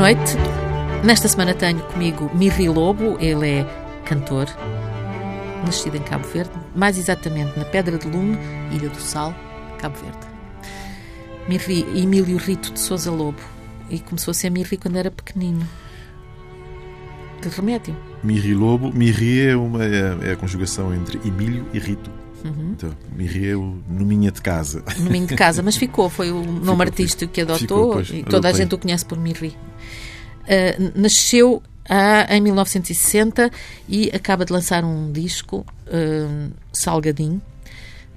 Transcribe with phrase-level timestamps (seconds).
[0.00, 0.34] noite.
[1.04, 3.66] Nesta semana tenho comigo Mirri Lobo, ele é
[4.06, 4.46] cantor,
[5.66, 8.38] nascido em Cabo Verde, mais exatamente na Pedra de Lume,
[8.72, 9.34] Ilha do Sal,
[9.78, 10.26] Cabo Verde.
[11.46, 13.42] Mirri Emílio Rito de Souza Lobo,
[13.90, 15.68] e começou a ser Mirri quando era pequenino.
[17.42, 17.94] De remédio.
[18.24, 22.10] Mirri Lobo, Mirri é, uma, é, é a conjugação entre Emílio e Rito.
[22.42, 22.72] Uhum.
[22.72, 24.82] Então, Mirri é o nominha de casa.
[24.98, 28.22] Nominho de casa, mas ficou, foi o nome ficou, artístico que adotou ficou, pois, e
[28.22, 29.54] toda a gente o conhece por Mirri.
[30.50, 33.50] Uh, nasceu uh, em 1960
[33.88, 37.40] e acaba de lançar um disco, uh, Salgadinho.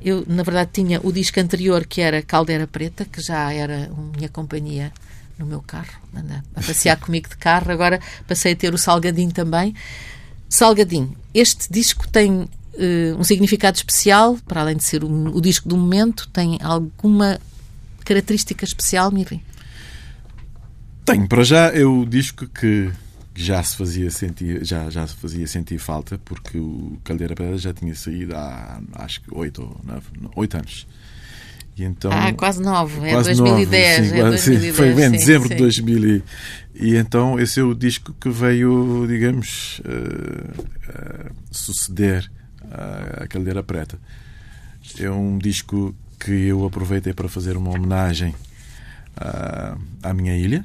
[0.04, 4.28] Eu, na verdade, tinha o disco anterior que era Caldeira Preta, que já era minha
[4.28, 4.92] companhia
[5.38, 7.72] no meu carro, anda a passear comigo de carro.
[7.72, 9.74] Agora passei a ter o Salgadinho também.
[10.50, 12.48] Salgadinho, este disco tem uh,
[13.18, 17.40] um significado especial, para além de ser o, o disco do momento, tem alguma
[18.04, 19.42] característica especial, Miri?
[21.06, 22.92] Tenho, para já é o disco que
[23.36, 27.74] já se fazia sentir, já, já se fazia sentir falta, porque o Caldeira Pedra já
[27.74, 30.88] tinha saído há acho que oito ou nove, oito anos.
[31.76, 34.12] E então, ah, quase nove, é 2010.
[34.12, 35.56] Nove, sim, é 2010 foi bem em dezembro sim.
[35.56, 36.06] de 2000.
[36.06, 36.24] E,
[36.76, 42.30] e, então esse é o disco que veio, digamos, uh, uh, suceder
[42.72, 43.98] à Caldeira Preta.
[45.00, 48.36] É um disco que eu aproveitei para fazer uma homenagem
[49.18, 50.64] uh, à minha ilha,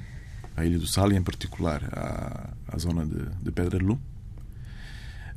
[0.58, 4.00] à Ilha do Sal, e em particular à, à zona de, de Pedra de Lume.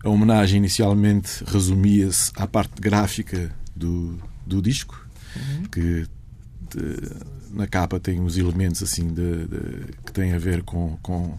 [0.03, 5.05] A homenagem inicialmente resumia-se à parte gráfica do, do disco,
[5.35, 5.63] uhum.
[5.65, 6.07] que
[6.75, 7.11] de,
[7.51, 11.37] na capa tem uns elementos assim de, de, que têm a ver com, com,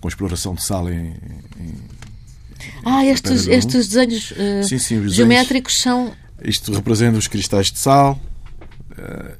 [0.00, 1.14] com exploração de sal em,
[1.58, 1.74] em
[2.84, 6.16] ah, estes, estes desenhos uh, sim, sim, geométricos desenhos, são.
[6.42, 8.20] Isto representa os cristais de sal,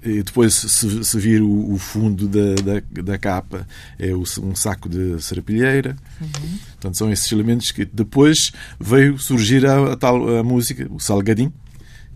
[0.02, 3.66] e depois, se, se vir o, o fundo da, da, da, capa,
[3.98, 5.96] é um saco de serapilheira.
[6.20, 6.58] Uhum.
[6.72, 11.52] Portanto, são esses elementos que depois veio surgir a, a tal a música, o Salgadinho,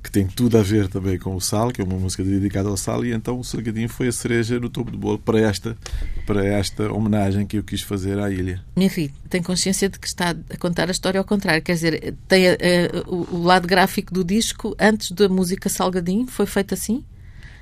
[0.02, 2.76] que tem tudo a ver também com o sal, que é uma música dedicada ao
[2.76, 5.76] sal, e então o Salgadinho foi a cereja no topo do bolo para esta,
[6.26, 8.62] para esta homenagem que eu quis fazer à ilha.
[8.90, 12.50] Filha tem consciência de que está a contar a história ao contrário, quer dizer, tem
[12.50, 12.56] uh,
[13.06, 17.04] o, o lado gráfico do disco antes da música Salgadinho, foi feito assim?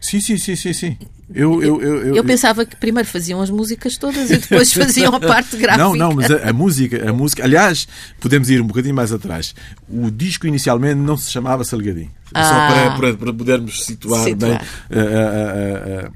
[0.00, 0.96] Sim, sim, sim, sim, sim.
[1.32, 5.14] Eu, eu, eu, eu, eu pensava que primeiro faziam as músicas todas e depois faziam
[5.14, 5.84] a parte gráfica.
[5.84, 7.44] Não, não, mas a, a, música, a música.
[7.44, 7.86] Aliás,
[8.18, 9.54] podemos ir um bocadinho mais atrás.
[9.88, 12.10] O disco inicialmente não se chamava Salgadinho.
[12.34, 12.44] Ah.
[12.44, 14.58] Só para, para, para, podermos situar, situar.
[14.58, 14.98] bem.
[14.98, 16.10] Uh,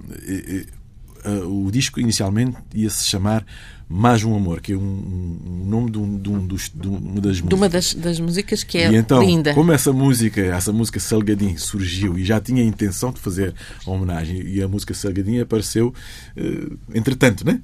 [1.30, 3.44] uh, uh, o disco inicialmente ia se chamar
[3.88, 7.20] mais um Amor, que é um, um nome de, um, de, um dos, de, uma
[7.20, 7.48] das músicas.
[7.48, 9.54] De uma das, das músicas que é e então, linda.
[9.54, 13.54] Como essa música, essa música Salgadinho surgiu e já tinha a intenção de fazer
[13.86, 15.92] a homenagem, e a música Salgadinho apareceu
[16.36, 17.60] uh, entretanto, né?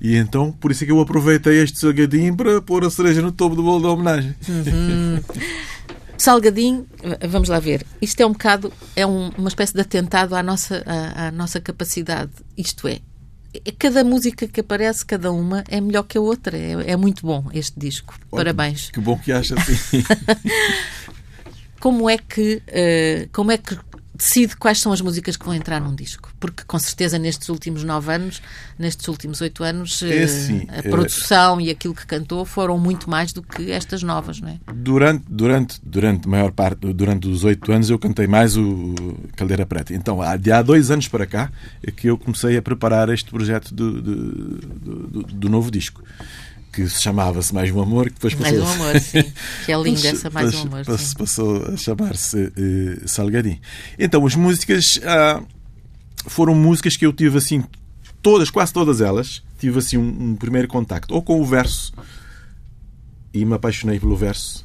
[0.00, 3.32] E então, por isso é que eu aproveitei este salgadinho para pôr a cereja no
[3.32, 4.34] topo do bolo da homenagem.
[4.48, 5.20] Uhum.
[6.16, 6.86] Salgadinho,
[7.28, 7.84] vamos lá ver.
[8.00, 11.60] Isto é um bocado, é um, uma espécie de atentado à nossa, à, à nossa
[11.60, 12.30] capacidade.
[12.56, 13.00] Isto é, é,
[13.78, 16.56] cada música que aparece, cada uma, é melhor que a outra.
[16.56, 18.14] É, é muito bom este disco.
[18.14, 18.36] Ótimo.
[18.36, 18.90] Parabéns.
[18.90, 20.04] Que bom que acha assim.
[21.80, 23.76] como é que uh, como é que
[24.18, 26.30] decide quais são as músicas que vão entrar num disco.
[26.40, 28.42] Porque, com certeza, nestes últimos nove anos,
[28.76, 31.64] nestes últimos oito anos, é assim, a produção é...
[31.64, 34.58] e aquilo que cantou foram muito mais do que estas novas, não é?
[34.74, 38.94] Durante, durante, durante a maior parte, durante os oito anos, eu cantei mais o
[39.36, 39.94] Caldeira Preta.
[39.94, 43.30] Então, há, de há dois anos para cá, é que eu comecei a preparar este
[43.30, 46.02] projeto do, do, do, do novo disco
[46.78, 48.58] que se chamava-se Mais um Amor, que depois passou...
[48.60, 49.24] Mais um Amor, sim.
[49.66, 50.84] Que é linda essa Mais um Amor.
[50.84, 53.58] Passou a chamar-se uh, Salgadinho.
[53.98, 55.44] Então, as músicas uh,
[56.28, 57.64] foram músicas que eu tive assim,
[58.22, 61.92] todas, quase todas elas, tive assim um, um primeiro contacto, ou com o verso,
[63.34, 64.64] e me apaixonei pelo verso.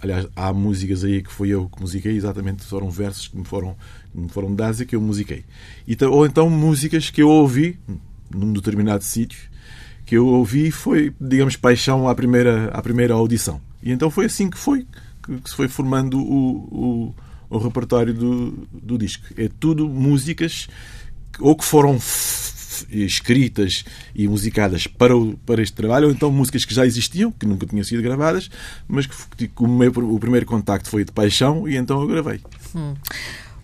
[0.00, 3.76] Aliás, há músicas aí que fui eu que musiquei, exatamente, foram versos que me foram,
[4.12, 5.44] que me foram dados e que eu musiquei.
[5.86, 7.78] E, ou então músicas que eu ouvi
[8.28, 9.53] num determinado sítio
[10.04, 13.60] que eu ouvi foi, digamos, paixão à primeira, à primeira audição.
[13.82, 14.86] E então foi assim que foi,
[15.22, 17.14] que, se foi formando o,
[17.50, 19.26] o, o repertório do, do disco.
[19.36, 20.68] É tudo músicas
[21.40, 21.98] ou que foram
[22.90, 23.84] escritas
[24.14, 27.66] e musicadas para, o, para este trabalho, ou então músicas que já existiam, que nunca
[27.66, 28.50] tinham sido gravadas,
[28.88, 32.40] mas que, que o, meu, o primeiro contacto foi de paixão e então eu gravei.
[32.74, 32.94] Hum.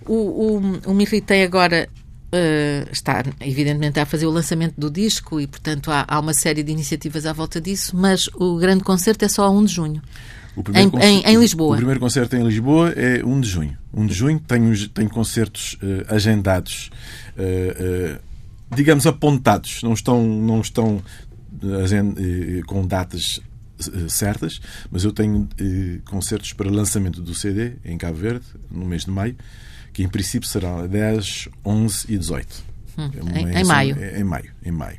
[0.06, 1.88] O, o, o Mirri tem agora
[2.32, 6.62] Uh, está, evidentemente, a fazer o lançamento do disco e, portanto, há, há, uma série
[6.62, 10.03] de iniciativas à volta disso, mas o grande concerto é só a 1 de junho.
[10.75, 11.75] Em, em, em, Lisboa.
[11.75, 13.79] O primeiro concerto em Lisboa é 1 de junho.
[13.93, 16.91] 1 de junho tenho, tenho concertos uh, agendados,
[17.37, 18.21] uh,
[18.76, 19.83] digamos, apontados.
[19.83, 21.03] Não estão, não estão
[22.67, 23.41] com datas
[24.09, 24.61] certas,
[24.91, 25.47] mas eu tenho
[26.09, 29.37] concertos para lançamento do CD em Cabo Verde, no mês de maio,
[29.92, 32.64] que em princípio será 10, 11 e 18.
[32.98, 33.96] Hum, em, em, maio.
[34.16, 34.98] Em maio, em maio.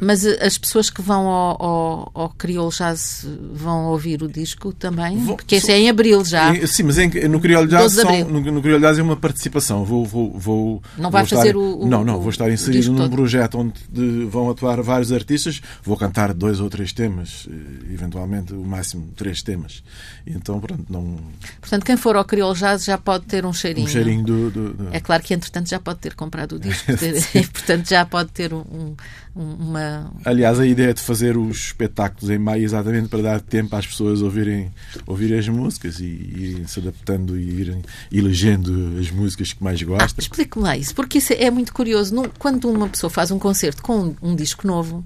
[0.00, 5.18] Mas as pessoas que vão ao, ao, ao Crioulo Jazz vão ouvir o disco também?
[5.18, 6.52] Vou, Porque esse é em abril já.
[6.66, 9.84] sim, mas em, no Crioulo Jazz, são, no, no Crioulo Jazz é uma participação.
[9.84, 13.10] Vou, vou, vou, não vai fazer o, o, Não, não, vou estar inserido num todo.
[13.12, 15.62] projeto onde de, vão atuar vários artistas.
[15.82, 19.82] Vou cantar dois ou três temas, eh, eventualmente o máximo três temas.
[20.26, 21.18] Então, pronto, não.
[21.60, 23.86] Portanto, quem for ao Crioulo Jazz já pode ter um cheirinho.
[23.86, 24.50] Um cheirinho do.
[24.50, 24.88] do, do...
[24.92, 26.84] É claro que, entretanto, já pode ter comprado o disco.
[27.52, 28.94] portanto, já pode ter um
[29.34, 30.12] uma.
[30.24, 34.22] Aliás, a ideia de fazer os espetáculos em maio exatamente para dar tempo às pessoas
[34.22, 34.72] ouvirem,
[35.06, 40.06] ouvirem as músicas e irem se adaptando e irem elegendo as músicas que mais gostam.
[40.16, 42.14] Ah, Explique-me lá isso, porque isso é muito curioso.
[42.38, 45.04] Quando uma pessoa faz um concerto com um, disco novo,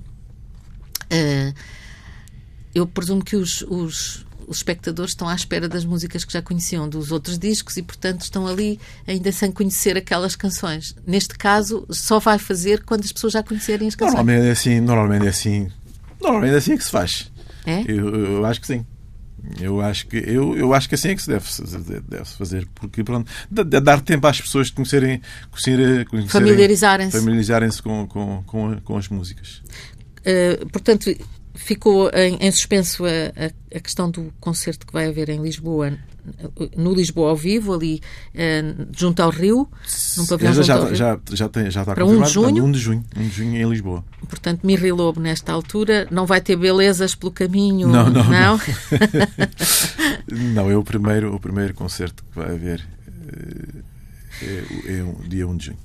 [1.12, 1.54] uh,
[2.74, 6.88] eu presumo que os, os os espectadores estão à espera das músicas que já conheciam
[6.88, 10.96] dos outros discos e, portanto, estão ali ainda sem conhecer aquelas canções.
[11.06, 14.14] Neste caso, só vai fazer quando as pessoas já conhecerem as canções.
[14.14, 15.68] Normalmente é assim, normalmente é assim.
[16.20, 17.30] Normalmente é assim que se faz.
[17.66, 17.82] É?
[17.86, 18.84] Eu, eu acho que sim.
[19.60, 21.46] Eu acho que eu, eu acho que assim é que se deve,
[22.08, 28.06] deve fazer, porque pronto, dar tempo às pessoas de conhecerem, conhecer, conhecerem familiarizarem-se familiarizarem com,
[28.08, 29.62] com, com, com as músicas.
[30.20, 31.14] Uh, portanto,
[31.58, 35.92] ficou em, em suspenso a, a, questão do concerto que vai haver em Lisboa,
[36.76, 38.00] no Lisboa ao vivo, ali
[38.34, 39.68] uh, junto ao Rio,
[40.16, 42.64] num pavilhão já, já, já, já, tem, já está para 1 de junho.
[42.64, 44.04] 1 de junho, 1 de junho em Lisboa.
[44.28, 47.88] Portanto, Mirri Lobo, nesta altura, não vai ter belezas pelo caminho?
[47.88, 48.24] Não, não.
[48.24, 48.60] Não, não.
[50.54, 52.86] não é o primeiro, o primeiro concerto que vai haver.
[54.40, 55.78] É, é, é dia 1 de junho.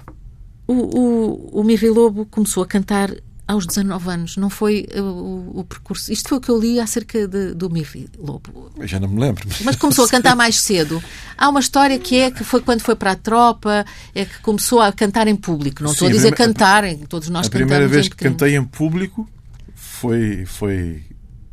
[0.68, 3.10] O, o, o Mirri Lobo começou a cantar
[3.48, 6.12] aos 19 anos, não foi uh, o, o, percurso.
[6.12, 8.72] Isto foi o que eu li acerca de, do Mirri Lobo.
[8.78, 9.48] Eu já não me lembro.
[9.64, 11.04] Mas começou a cantar mais cedo.
[11.38, 13.86] Há uma história que é que foi quando foi para a tropa,
[14.16, 15.84] é que começou a cantar em público.
[15.84, 17.72] Não Sim, estou a dizer a cantar, todos nós a cantamos.
[17.72, 19.30] A primeira vez que cantei em público
[19.76, 20.46] foi.
[20.46, 21.04] foi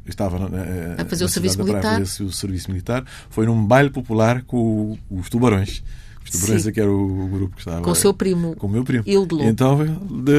[0.07, 1.99] estava na, a fazer o serviço militar.
[1.99, 3.05] Fazer o serviço militar.
[3.29, 5.83] Foi num baile popular com os tubarões.
[6.29, 7.83] Segurança, que era o grupo que estava.
[7.83, 8.55] Com o seu primo.
[8.57, 9.03] Com o meu primo.
[9.07, 9.79] Hildo Então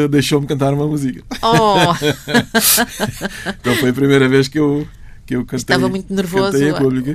[0.09, 1.23] deixou-me cantar uma música.
[1.41, 1.93] Oh!
[3.59, 4.87] então foi a primeira vez que eu,
[5.25, 5.57] que eu cantei.
[5.57, 6.57] Estava muito nervoso?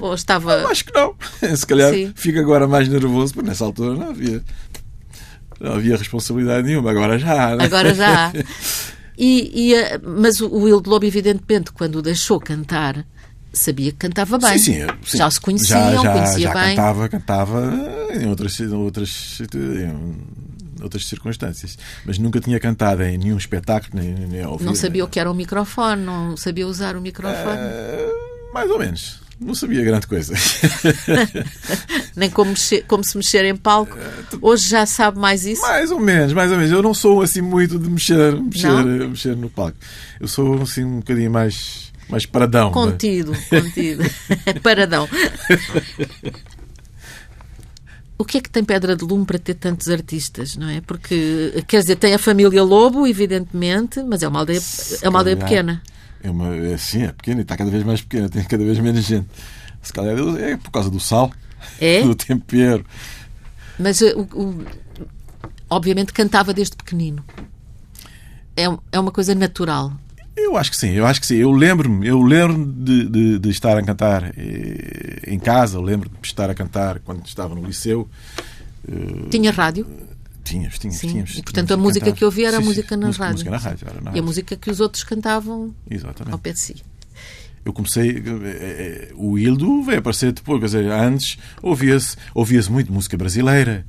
[0.01, 0.63] Ou, ou estava...
[0.63, 1.15] Não, acho que não.
[1.57, 2.13] Se calhar Sim.
[2.15, 4.43] fico agora mais nervoso, porque nessa altura não havia,
[5.61, 6.91] não havia responsabilidade nenhuma.
[6.91, 7.57] Agora já.
[7.57, 7.65] Né?
[7.65, 8.33] Agora já.
[9.19, 13.07] E, e, eh, mas o Hildo Lobo, evidentemente, quando o deixou cantar,
[13.53, 14.59] sabia que cantava bem.
[14.59, 15.19] Sim, sim, sim.
[15.19, 16.77] Já se conheciam, já, já, conhecia já bem.
[16.77, 17.73] Cantava, cantava
[18.15, 21.79] em outras, outras, em outras circunstâncias.
[22.05, 24.65] Mas nunca tinha cantado em nenhum espetáculo, nem, nem ouvir.
[24.65, 27.59] Não sabia o que era o microfone, não sabia usar o microfone?
[27.59, 29.27] Uh, mais ou menos.
[29.39, 30.33] Não sabia grande coisa.
[32.17, 33.99] Nem como, mexer, como se mexer em palco.
[34.41, 35.61] Hoje já sabe mais isso?
[35.61, 36.73] Mais ou menos, mais ou menos.
[36.73, 39.77] Eu não sou assim muito de mexer, mexer, mexer no palco.
[40.19, 42.71] Eu sou assim um bocadinho mais mais paradão.
[42.71, 43.61] Contido, é?
[43.61, 44.05] contido.
[44.63, 45.09] paradão.
[48.19, 50.81] O que é que tem Pedra de Lume para ter tantos artistas, não é?
[50.81, 54.61] Porque, quer dizer, tem a família Lobo, evidentemente, mas é uma aldeia,
[55.03, 55.83] é uma aldeia pequena.
[56.23, 58.79] É uma, é, sim, é pequena e está cada vez mais pequena, tem cada vez
[58.79, 59.29] menos gente.
[59.83, 61.31] Se calhar é por causa do sal,
[61.79, 62.01] é?
[62.03, 62.87] do tempero.
[63.79, 64.65] Mas, o, o,
[65.69, 67.23] obviamente, cantava desde pequenino.
[68.57, 69.93] É, é uma coisa natural.
[70.37, 71.37] Eu acho que sim, eu acho que sim.
[71.37, 76.11] Eu lembro-me, eu lembro de, de, de, estar a cantar eh, em casa, eu lembro
[76.11, 78.07] de estar a cantar quando estava no liceu.
[78.87, 79.87] Eh, tinha rádio?
[80.45, 81.09] Tínhamos, tínhamos, sim.
[81.09, 81.39] tínhamos.
[81.39, 83.01] E portanto a música que eu ouvia era sim, a música sim.
[83.01, 83.35] na música, rádio.
[83.35, 84.17] Música na rádio, na rádio.
[84.17, 86.33] E a música que os outros cantavam Exatamente.
[86.33, 86.77] ao pé de si.
[87.65, 88.23] Eu comecei.
[88.45, 93.87] Eh, o Hildo veio aparecer depois, quer dizer, antes ouvia-se ouvia muito música brasileira.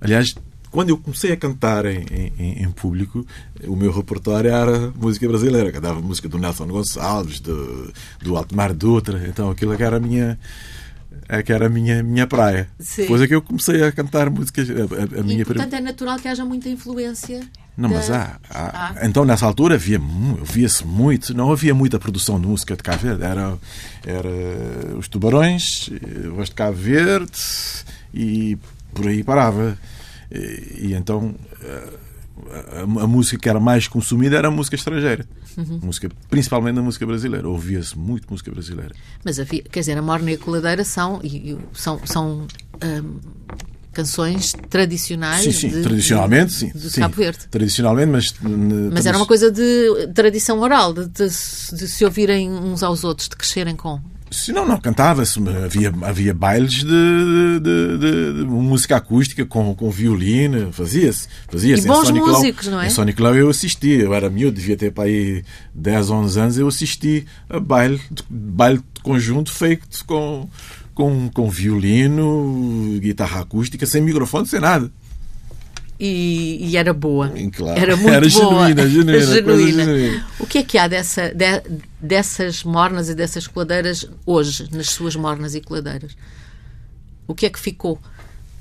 [0.00, 0.34] Aliás,
[0.70, 2.04] quando eu comecei a cantar em,
[2.38, 3.26] em, em, público,
[3.66, 5.72] o meu repertório era música brasileira.
[5.72, 9.26] Cantava música do Nelson Gonçalves, do, do Altemar Dutra.
[9.28, 10.38] Então aquilo que era a minha
[11.28, 12.68] é que era a minha, minha praia.
[12.78, 13.02] Sim.
[13.02, 14.68] Depois é que eu comecei a cantar músicas.
[14.68, 17.40] A, a, a minha e, portanto, é natural que haja muita influência.
[17.76, 17.94] Não, da...
[17.94, 18.94] mas há, há.
[18.96, 19.06] Ah.
[19.06, 20.00] Então, nessa altura, havia,
[20.40, 21.32] havia-se muito.
[21.32, 23.22] Não havia muita produção de música de Cabo Verde.
[23.22, 23.58] Era,
[24.04, 24.28] era
[24.98, 25.88] os Tubarões,
[26.36, 27.32] os de Cabo Verde
[28.12, 28.58] e
[28.92, 29.78] por aí parava.
[30.30, 31.34] E, e então
[32.72, 35.26] a, a, música que era mais consumida era a música estrangeira.
[35.56, 35.80] Uhum.
[35.82, 37.48] Música, principalmente a música brasileira.
[37.48, 38.94] Ouvia-se muito música brasileira.
[39.24, 41.20] Mas havia, quer dizer, a Morna e a Coladeira são,
[41.72, 42.46] são, são
[42.82, 43.20] um,
[43.92, 45.42] canções tradicionais.
[45.42, 46.70] Sim, sim, de, tradicionalmente, sim.
[46.72, 47.48] De sim, Cabo Verde.
[47.50, 48.34] Tradicionalmente, mas.
[48.92, 53.28] Mas era uma coisa de tradição oral, de, de, de se ouvirem uns aos outros,
[53.28, 54.00] de crescerem com.
[54.30, 55.40] Se não, não cantava-se.
[55.64, 61.26] Havia, havia bailes de, de, de, de, música acústica com, com violino, fazia-se.
[61.48, 62.86] Fazia e bons músicos, não é?
[62.86, 65.42] Em Sonic Clau eu assisti, eu era miúdo, devia ter para aí
[65.74, 70.48] 10, 11 anos, eu assisti a baile, baile de conjunto feito com,
[70.94, 74.92] com, com violino, guitarra acústica, sem microfone, sem nada.
[76.02, 77.30] E, e, era boa.
[77.54, 77.78] Claro.
[77.78, 78.68] Era muito era boa.
[78.68, 79.84] Genuína, genuína, genuína.
[79.84, 80.26] genuína.
[80.38, 81.62] O que é que há dessa, de,
[82.00, 86.16] dessas mornas e dessas coladeiras hoje, nas suas mornas e coladeiras?
[87.28, 88.00] O que é que ficou?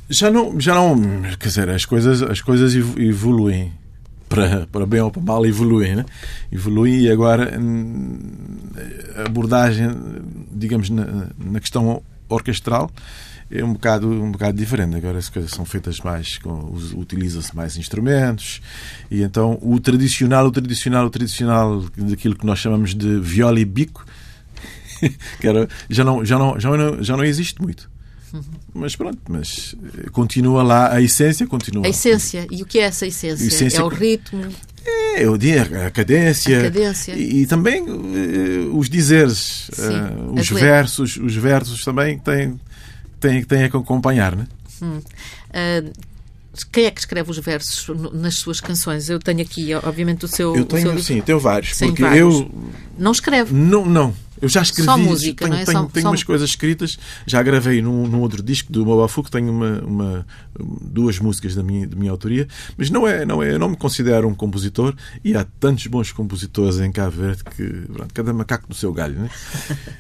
[0.10, 3.72] Já não, já não quer dizer, as coisas, as coisas evoluem.
[4.28, 5.96] Para, para bem ou para mal, evoluem.
[5.96, 6.06] Né?
[6.52, 7.58] Evoluem e agora
[9.16, 9.90] a abordagem,
[10.52, 12.92] digamos, na, na questão orquestral
[13.52, 14.96] é um bocado, um bocado diferente.
[14.96, 16.40] Agora as coisas são feitas mais,
[16.96, 18.62] utiliza-se mais instrumentos
[19.10, 23.66] e então o tradicional, o tradicional, o tradicional daquilo que nós chamamos de viola e
[23.66, 24.06] bico
[25.40, 27.90] que era, já, não, já, não, já, não, já não existe muito.
[28.74, 29.76] Mas pronto, mas
[30.12, 31.86] continua lá, a essência continua.
[31.86, 32.46] A essência.
[32.52, 33.44] E o que é essa essência?
[33.44, 34.46] essência é o ritmo?
[35.16, 36.60] É, o dia, a cadência.
[36.60, 37.14] A cadência.
[37.14, 42.60] E, e também uh, os dizeres, uh, os versos, os versos também têm,
[43.20, 44.48] tem, tem que acompanhar, né?
[44.82, 44.98] Hum.
[44.98, 45.94] Uh,
[46.72, 49.10] quem é que escreve os versos nas suas canções?
[49.10, 50.56] Eu tenho aqui, obviamente, o seu.
[50.56, 51.76] Eu tenho, o seu sim, tenho vários.
[51.76, 52.22] Sim, porque vários.
[52.22, 52.52] eu.
[52.98, 53.54] Não escreve?
[53.54, 54.14] Não, não.
[54.42, 54.86] Eu já escrevi.
[54.86, 55.66] Só música, tenho, não é?
[55.66, 56.10] tenho, só, tenho só...
[56.10, 56.98] umas coisas escritas.
[57.26, 60.28] Já gravei num, num outro disco do Mobafu que tenho uma, uma,
[60.58, 62.48] duas músicas da minha, da minha autoria.
[62.78, 63.54] Mas não é, não é.
[63.54, 67.64] Eu não me considero um compositor e há tantos bons compositores em Cabo Verde que.
[67.92, 69.30] Pronto, cada macaco no seu galho, né?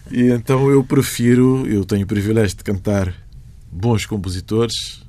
[0.09, 1.67] e então eu prefiro.
[1.67, 3.13] Eu tenho o privilégio de cantar
[3.71, 5.03] bons compositores.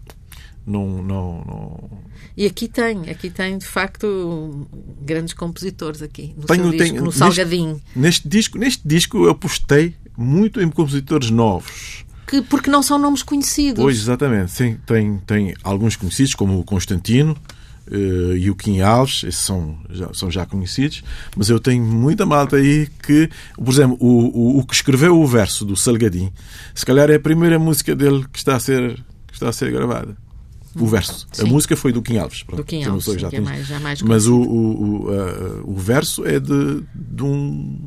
[0.70, 1.90] Não, não, não...
[2.36, 4.68] E aqui tem, aqui tem de facto
[5.02, 7.72] grandes compositores aqui no, tenho, disco, tenho, no Salgadinho.
[7.72, 12.04] Neste, neste, disco, neste disco eu postei muito em compositores novos.
[12.26, 13.82] Que, porque não são nomes conhecidos.
[13.82, 14.52] Pois, exatamente.
[14.52, 17.36] Sim, tem, tem alguns conhecidos, como o Constantino
[17.90, 21.02] uh, e o Kim Alves, esses são já, são já conhecidos,
[21.36, 25.26] mas eu tenho muita malta aí que, por exemplo, o, o, o que escreveu o
[25.26, 26.32] verso do Salgadinho,
[26.74, 28.94] se calhar é a primeira música dele que está a ser,
[29.26, 30.16] que está a ser gravada.
[30.78, 31.26] O verso.
[31.32, 31.42] Sim.
[31.42, 32.42] A música foi do Kim Alves.
[32.42, 35.70] Pronto, do Kim Alves, sim, já é mais, já mais Mas o, o, o, uh,
[35.70, 37.78] o verso é de, de um.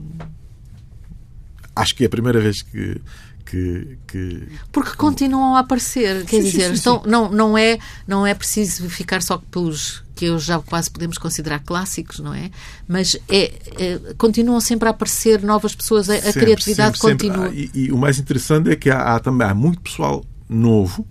[1.75, 3.01] Acho que é a primeira vez que,
[3.45, 7.77] que, que, porque continuam a aparecer quer sim, dizer sim, sim, então não não é
[8.07, 12.49] não é preciso ficar só pelos que eu já quase podemos considerar clássicos não é
[12.87, 17.71] mas é, é continuam sempre a aparecer novas pessoas a, a criatividade sempre, continua sempre.
[17.73, 21.05] E, e, o mais interessante é que há, há, também há muito pessoal novo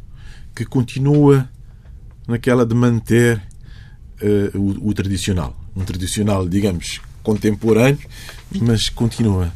[0.54, 1.48] que continua
[2.26, 3.42] naquela de manter
[4.22, 7.98] uh, o, o tradicional um tradicional digamos contemporâneo
[8.60, 9.52] mas continua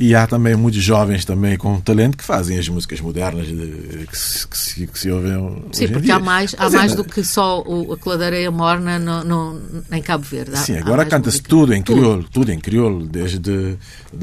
[0.00, 4.16] e há também muitos jovens também com talento que fazem as músicas modernas de, que,
[4.16, 7.60] se, que, se, que se ouvem Sim, porque há mais, há mais do que só
[7.62, 9.60] o, a coladeira e a morna no, no,
[9.90, 10.52] em Cabo Verde.
[10.54, 12.30] Há, Sim, agora canta-se tudo em crioulo, tudo.
[12.30, 13.76] tudo em crioulo, desde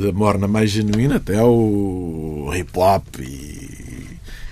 [0.07, 3.85] a morna mais genuína até o hip hop e,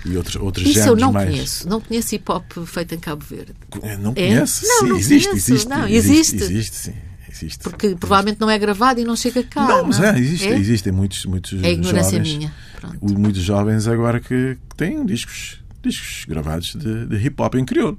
[0.06, 1.30] e outros, outros Isso géneros eu não mais...
[1.30, 1.70] conheço.
[1.70, 3.54] Não conheço hip hop feito em Cabo Verde.
[4.00, 4.14] Não É?
[4.16, 4.66] conhece?
[4.68, 5.52] Não, sim, não existe, conheço.
[5.54, 6.54] existe, Não, existe, existe.
[6.54, 6.94] existe, sim.
[7.30, 7.60] Existe.
[7.64, 9.66] Porque provavelmente não é gravado e não chega cá.
[9.68, 10.06] Não, mas não?
[10.10, 10.56] é, existe, É?
[10.56, 12.54] existem muitos, muitos É ignorância jovens, minha.
[12.80, 13.20] Pronto.
[13.20, 17.98] muitos jovens agora que, que têm discos, discos gravados de, de hip hop em crioulo.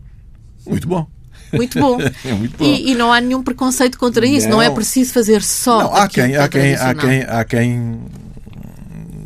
[0.66, 1.08] Muito bom.
[1.52, 1.98] Muito bom.
[2.24, 2.64] É muito bom.
[2.64, 4.48] E, e não há nenhum preconceito contra isso.
[4.48, 4.74] Não, é Não.
[4.74, 5.78] preciso fazer só.
[5.82, 8.00] Não, há quem, que é há quem, há quem, há quem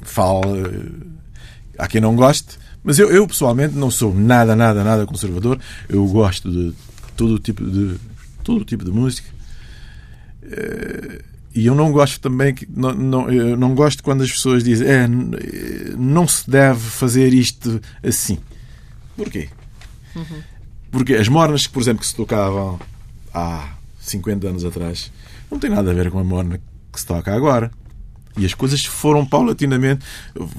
[0.02, 0.90] fale,
[1.78, 5.58] há quem não goste, mas eu, eu pessoalmente não sou nada, nada, nada conservador.
[5.88, 6.72] Eu gosto de
[7.16, 7.96] todo o tipo de
[8.44, 9.28] todo o tipo de música.
[10.42, 11.22] Eh,
[11.54, 14.86] E eu não gosto também que não, não, eu não gosto quando as pessoas dizem
[14.86, 15.08] é, eh,
[15.96, 18.38] não se deve fazer isto assim.
[19.16, 19.48] Porquê?
[20.90, 22.78] Porque as mornas, por exemplo, que se tocavam
[23.34, 25.10] há 50 anos atrás,
[25.50, 26.60] não tem nada a ver com a morna
[26.92, 27.70] que se toca agora.
[28.38, 30.04] E as coisas foram paulatinamente,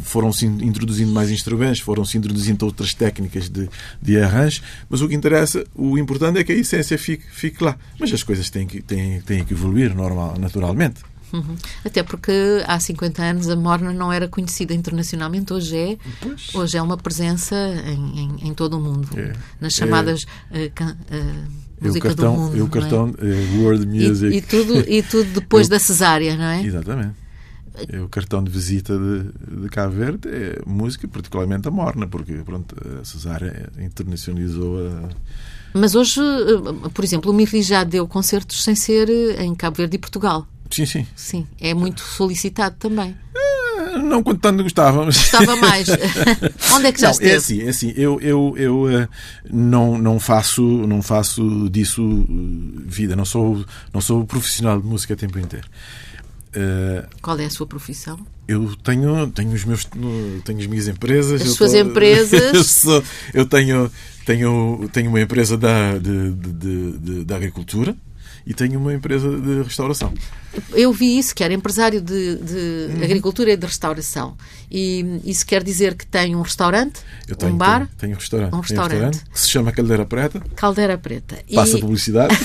[0.03, 3.69] foram-se introduzindo mais instrumentos, foram-se introduzindo outras técnicas de,
[4.01, 7.77] de arranjo, mas o que interessa, o importante é que a essência fique, fique lá.
[7.99, 11.01] Mas as coisas têm que, têm, têm que evoluir normal, naturalmente.
[11.31, 11.55] Uhum.
[11.85, 12.31] Até porque
[12.65, 16.49] há 50 anos a Morna não era conhecida internacionalmente, hoje é, Pois.
[16.55, 17.55] hoje é uma presença
[17.85, 19.07] em, em, em todo o mundo.
[19.15, 19.33] É.
[19.61, 22.53] Nas chamadas eh, can- eh, É o música cartão, do mundo.
[22.53, 22.69] é o não é?
[22.69, 24.33] cartão eh, World Music.
[24.33, 26.63] E, e tudo, e tudo depois Eu- da cesárea, não é?
[26.63, 27.13] Exatamente.
[27.87, 32.33] É o cartão de visita de, de Cabo Verde é música, particularmente a morna, porque
[32.45, 35.09] pronto, a Cesária internacionalizou a.
[35.73, 39.77] Mas hoje, eh, por exemplo, o Mirri já deu concertos sem ser eh, em Cabo
[39.77, 40.47] Verde e Portugal.
[40.71, 41.07] Sim, sim.
[41.15, 43.15] Sim, é muito solicitado também.
[44.03, 45.05] Não quanto tanto gostava.
[45.05, 45.17] Mas...
[45.17, 45.87] Gostava mais.
[46.73, 47.31] Onde é que já não, esteve?
[47.31, 47.93] É assim, é assim.
[47.95, 49.07] Eu, eu, eu
[49.51, 52.25] não, não, faço, não faço disso
[52.85, 53.15] vida.
[53.15, 55.67] Não sou, não sou profissional de música a tempo inteiro.
[56.55, 58.19] Uh, Qual é a sua profissão?
[58.47, 61.41] Eu tenho, tenho, os meus, tenho as minhas empresas.
[61.41, 62.53] As suas tô, empresas?
[62.53, 63.03] Eu, sou,
[63.33, 63.91] eu tenho,
[64.25, 67.95] tenho, tenho uma empresa da, de, de, de, de agricultura
[68.49, 70.11] e tenho uma empresa de restauração.
[70.73, 73.03] Eu vi isso, que era empresário de, de uhum.
[73.03, 74.35] agricultura e de restauração.
[74.71, 77.01] E isso quer dizer que tem um restaurante,
[77.37, 77.81] tenho, um bar?
[77.81, 78.55] Tenho, tenho um restaurante.
[78.55, 78.91] Um restaurante.
[78.91, 80.41] Um restaurante que se chama Caldeira Preta.
[80.55, 81.37] Caldeira Preta.
[81.53, 81.81] Passa e...
[81.81, 82.35] publicidade.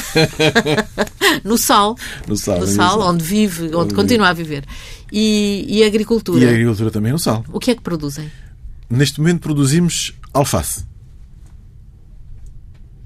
[1.43, 1.97] no Sal.
[2.29, 2.61] No Sal.
[2.61, 4.67] No Sal, onde vive, onde, onde continua a viver.
[5.11, 6.45] E, e agricultura.
[6.45, 7.43] E a agricultura também no Sal.
[7.51, 8.31] O que é que produzem?
[8.91, 10.85] Neste momento produzimos alface.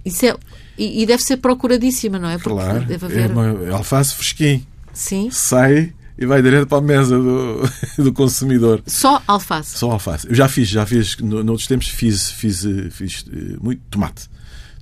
[0.05, 0.37] Isso é
[0.79, 2.39] e, e, deve ser procuradíssima, não é?
[2.39, 2.85] Porque claro.
[2.85, 3.31] Deve haver...
[3.31, 4.67] É uma alface fresquinho.
[4.93, 5.29] Sim.
[5.31, 7.63] Sai e vai direto para a mesa do,
[8.03, 8.83] do consumidor.
[8.87, 9.79] Só alface?
[9.79, 10.29] Só alface.
[10.29, 14.29] Eu já fiz, já fiz, no, noutros tempos fiz, fiz, eh, fiz eh, muito tomate.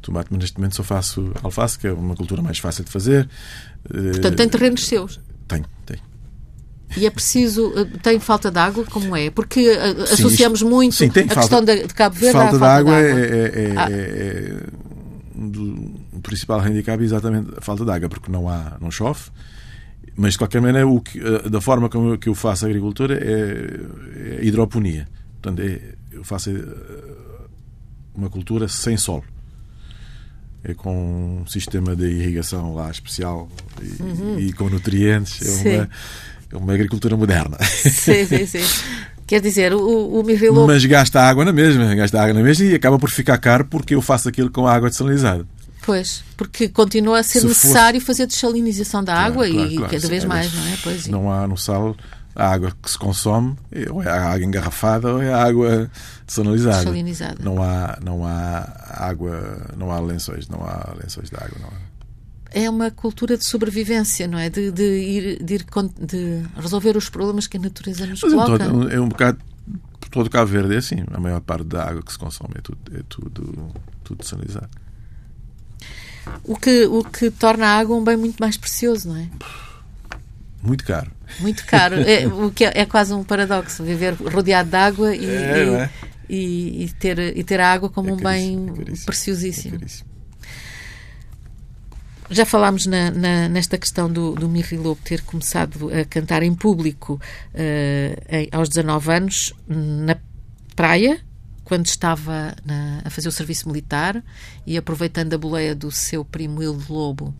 [0.00, 3.29] Tomate, mas neste momento só faço alface, que é uma cultura mais fácil de fazer.
[3.87, 5.21] Portanto, tem terrenos seus?
[5.47, 6.00] Tenho, tenho.
[6.97, 7.73] E é preciso.
[8.03, 8.85] Tem falta de água?
[8.85, 9.29] Como é?
[9.31, 12.91] Porque sim, associamos muito sim, a falta, questão de Cabo Verde falta à falta de
[12.91, 13.03] água.
[13.03, 13.21] De água.
[13.21, 14.86] É, é, é, ah.
[15.37, 19.31] Do, o principal handicap é exatamente a falta de água, porque não há, não chove.
[20.16, 23.14] Mas de qualquer maneira, o que, da forma como eu, que eu faço a agricultura
[23.14, 25.07] é, é hidroponia.
[25.43, 26.57] Portanto, é, eu faço eh,
[28.14, 29.25] uma cultura sem solo.
[30.64, 33.49] É com um sistema de irrigação lá especial
[33.81, 34.38] e, uhum.
[34.38, 35.64] e com nutrientes.
[35.64, 35.90] É uma,
[36.52, 37.59] é uma agricultura moderna.
[37.62, 38.59] Sim, sim, sim.
[39.26, 40.66] Quer dizer, o, o Mirrelo...
[40.66, 43.95] Mas gasta água na mesma, gasta água na mesma e acaba por ficar caro porque
[43.95, 45.45] eu faço aquilo com água desalinizada.
[45.84, 48.06] Pois, porque continua a ser Se necessário fosse...
[48.06, 50.78] fazer desalinização da claro, água claro, e claro, cada vez é, mais, não é?
[50.82, 51.97] Pois, não há no sal
[52.34, 53.56] a água que se consome,
[53.91, 55.91] ou é a água engarrafada ou é a água
[56.26, 56.78] desalinizada.
[56.78, 57.36] desalinizada.
[57.41, 61.96] Não há, não há água, não há lençóis, não há lençóis de água, não há
[62.56, 64.49] é uma cultura de sobrevivência, não é?
[64.49, 65.66] De, de ir, de, ir,
[66.00, 68.64] de resolver os problemas que a natureza nos Mas coloca.
[68.64, 69.38] Todo, é um bocado.
[70.10, 71.04] Todo Cabo Verde é assim.
[71.12, 73.69] A maior parte da água que se consome é tudo, é tudo,
[74.02, 74.71] tudo sanizado.
[76.42, 79.28] O que, o que torna a água um bem muito mais precioso, não é?
[80.62, 81.10] Muito caro.
[81.40, 81.97] Muito caro.
[81.97, 85.75] É, o que é, é, quase um paradoxo, viver rodeado de água e, é, e,
[85.75, 85.90] é?
[86.26, 89.78] e, e, ter, e ter a água como é um bem é preciosíssimo.
[92.30, 96.54] Já falámos na, na, nesta questão do, do Mirri Lobo ter começado a cantar em
[96.54, 97.21] público
[97.54, 100.17] uh, em, aos 19 anos na
[100.75, 101.21] praia,
[101.65, 104.23] quando estava na, a fazer o serviço militar
[104.67, 107.34] e aproveitando a boleia do seu primo Hildo Lobo.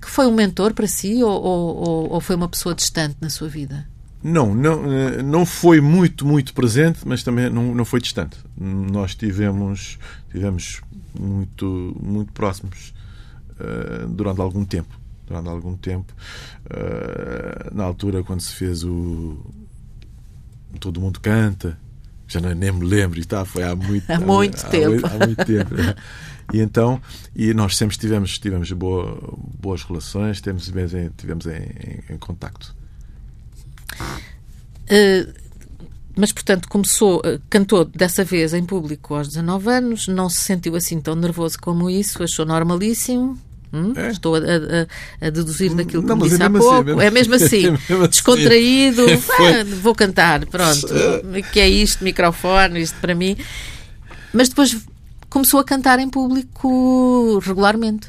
[0.00, 3.48] Que foi um mentor para si ou, ou, ou foi uma pessoa distante na sua
[3.48, 3.86] vida?
[4.22, 8.36] Não, não, eh, não foi muito, muito presente, mas também não, não foi distante.
[8.58, 9.98] Nós tivemos,
[10.30, 10.80] tivemos
[11.18, 12.94] muito, muito próximos
[14.08, 14.98] durante algum tempo.
[15.26, 16.12] Durante algum tempo,
[16.66, 19.38] uh, na altura, quando se fez o
[20.80, 21.78] Todo Mundo Canta,
[22.26, 25.06] já não, nem me lembro, está, foi há muito, há muito há, tempo.
[25.06, 25.74] Há, há muito tempo.
[25.74, 25.94] Né?
[26.52, 27.00] E então,
[27.34, 29.18] e nós sempre tivemos, tivemos boa,
[29.60, 30.64] boas relações, tivemos,
[31.16, 31.62] tivemos em,
[32.08, 32.74] em, em contacto.
[34.90, 35.32] Uh,
[36.16, 41.00] mas, portanto, começou, cantou dessa vez em público aos 19 anos, não se sentiu assim
[41.00, 43.38] tão nervoso como isso, achou normalíssimo,
[43.72, 43.92] Hum?
[43.94, 44.10] É.
[44.10, 46.90] Estou a, a, a, deduzir daquilo que não, me disse é há assim, pouco.
[46.90, 49.06] Assim, é mesmo assim, é mesmo descontraído.
[49.06, 50.88] Ah, vou cantar, pronto.
[51.52, 53.36] que é isto, microfone, isto para mim.
[54.32, 54.76] Mas depois
[55.28, 58.08] começou a cantar em público regularmente.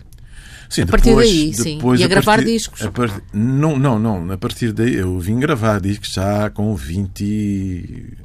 [0.68, 1.80] Sim, a partir depois, daí, sim.
[1.98, 2.82] e a, a gravar partir, discos.
[2.88, 3.22] Part...
[3.34, 4.32] Não, não, não.
[4.32, 8.18] A partir daí eu vim gravar discos já com 20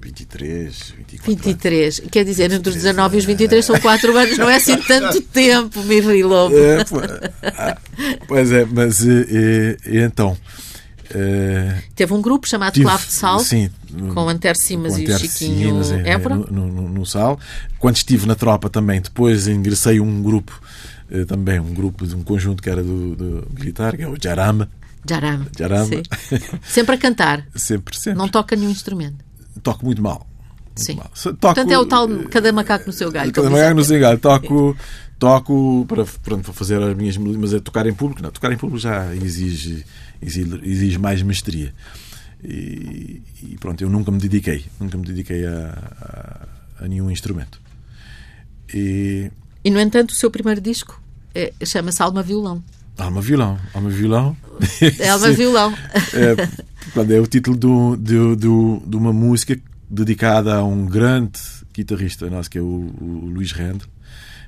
[0.00, 1.98] 23, 24 23.
[1.98, 2.10] Anos.
[2.10, 5.20] Quer dizer, entre os 19 e os 23 são 4 anos, não é assim tanto
[5.22, 6.56] tempo, Mirri Lobo.
[6.56, 6.84] É,
[8.26, 10.36] pois é, mas e, e, então.
[11.10, 13.70] Uh, Teve um grupo chamado tive, Clavo de Sal, sim,
[14.12, 16.36] com Anter Simas e o Chiquinho Simas, é, Évora.
[16.36, 17.40] No, no, no, Sal.
[17.78, 20.60] Quando estive na tropa também, depois ingressei um grupo,
[21.10, 24.16] uh, também um grupo de um conjunto que era do, do militar, que é o
[24.22, 24.70] Jarama.
[25.08, 25.46] Jarama.
[25.58, 25.90] Jarama.
[26.62, 27.46] Sempre a cantar.
[27.54, 28.18] Sempre, sempre.
[28.18, 29.27] Não toca nenhum instrumento
[29.58, 30.26] toco muito mal.
[30.66, 30.96] Muito Sim.
[30.96, 31.10] Mal.
[31.14, 33.32] Toco, Portanto, é o tal cada macaco no seu galho.
[33.32, 34.18] Cada macaco no seu galho.
[34.18, 34.76] Toco,
[35.18, 38.22] toco para, para fazer as minhas mas é tocar em público.
[38.22, 39.84] Não, tocar em público já exige,
[40.22, 41.74] exige, exige mais mestria.
[42.42, 46.46] E, e, pronto, eu nunca me dediquei, nunca me dediquei a,
[46.80, 47.60] a, a nenhum instrumento.
[48.72, 49.30] E,
[49.64, 51.00] e, no entanto, o seu primeiro disco
[51.34, 52.62] é, chama-se Alma Violão.
[52.98, 54.36] Alma Violão, Alma Violão.
[54.98, 55.72] É Alma Violão.
[56.12, 59.58] é, é o título do, do, do, de uma música
[59.88, 61.38] dedicada a um grande
[61.72, 62.64] guitarrista nosso, que é o,
[63.00, 63.84] o Luís Rende.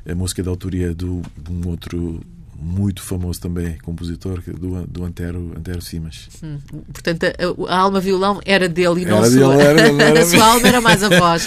[0.04, 2.20] É a música da autoria do, de um outro
[2.60, 6.28] muito famoso também compositor do, do Antero, Antero Simas.
[6.42, 6.58] Hum,
[6.92, 9.56] portanto, a, a, alma violão era dele e não era sua.
[9.56, 11.46] Dele, era, era, era a sua alma era mais a voz.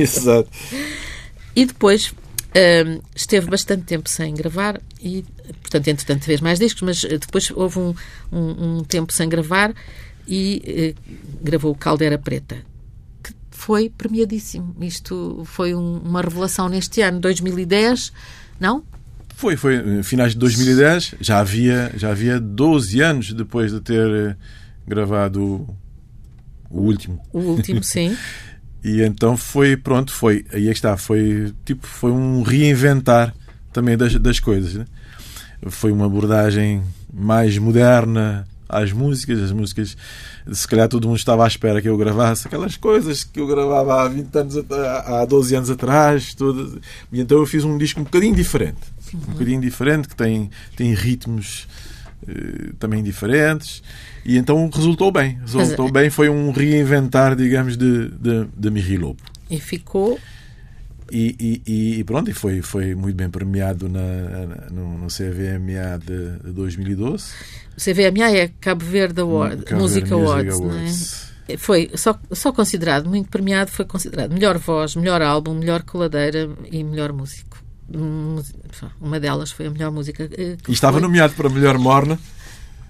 [0.00, 0.48] Exato.
[1.54, 2.12] E depois
[2.54, 5.24] um, esteve bastante tempo sem gravar e,
[5.60, 7.94] portanto, entretanto fez mais discos, mas depois houve um,
[8.30, 9.74] um, um tempo sem gravar
[10.26, 12.56] e uh, gravou Caldeira Preta,
[13.22, 14.74] que foi premiadíssimo.
[14.80, 18.12] Isto foi uma revelação neste ano, 2010,
[18.60, 18.84] não?
[19.34, 24.08] Foi, foi eh, finais de 2010, já havia, já havia 12 anos depois de ter
[24.08, 24.36] eh,
[24.86, 25.66] gravado
[26.70, 27.20] o último.
[27.32, 28.16] O último, sim.
[28.84, 33.34] e então foi, pronto, foi, aí é está, foi tipo, foi um reinventar
[33.72, 34.74] também das, das coisas.
[34.74, 34.84] Né?
[35.68, 39.96] Foi uma abordagem mais moderna às músicas, as músicas,
[40.50, 44.02] se calhar todo mundo estava à espera que eu gravasse aquelas coisas que eu gravava
[44.02, 44.56] há 20 anos,
[45.04, 46.80] há 12 anos atrás, todas.
[47.12, 50.94] e então eu fiz um disco um bocadinho diferente um bocadinho diferente, que tem, tem
[50.94, 51.66] ritmos
[52.22, 53.82] uh, também diferentes.
[54.24, 55.38] E então resultou bem.
[55.40, 56.10] Resultou Mas, bem.
[56.10, 59.20] Foi um reinventar, digamos, de, de, de Miri Lobo.
[59.50, 60.18] E ficou
[61.12, 66.38] e, e, e, pronto, e foi, foi muito bem premiado na, no, no CVMA de,
[66.38, 67.32] de 2012.
[67.76, 71.32] O CVMA é Cabo Verde Award, Cabo Music Verde Awards, Music Awards.
[71.48, 71.56] Não é?
[71.58, 76.82] Foi só, só considerado, muito premiado, foi considerado melhor voz, melhor álbum, melhor coladeira e
[76.82, 77.62] melhor músico
[79.00, 80.28] uma delas foi a melhor música.
[80.36, 81.02] E estava foi...
[81.02, 82.18] nomeado para melhor morna.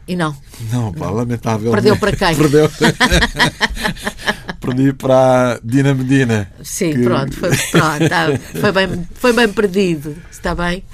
[0.07, 0.37] E não.
[0.73, 1.71] Não, pá, lamentável.
[1.71, 2.37] Perdeu para quem?
[2.37, 2.71] Perdeu.
[4.61, 6.53] Perdi para Dina Medina.
[6.63, 7.03] Sim, que...
[7.03, 8.27] pronto, foi, pronto tá,
[8.61, 10.17] foi, bem, foi bem perdido.
[10.31, 10.85] Está bem?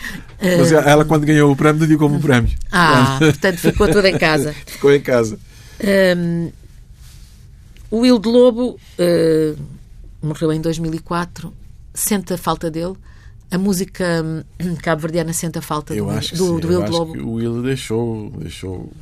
[0.41, 2.51] Mas ela, quando ganhou o prémio, dedicou-me o prémio.
[2.73, 4.55] Ah, portanto ficou tudo em casa.
[4.67, 5.39] ficou em casa.
[6.17, 6.51] Um,
[7.91, 9.59] o Will de Lobo uh,
[10.23, 11.53] morreu em 2004.
[11.93, 12.95] Sente a falta dele?
[13.51, 16.61] A música hum, cabo-verdiana sente a falta eu do, acho do, sim.
[16.61, 17.23] do Will eu Lobo?
[17.23, 18.93] o Will deixou, deixou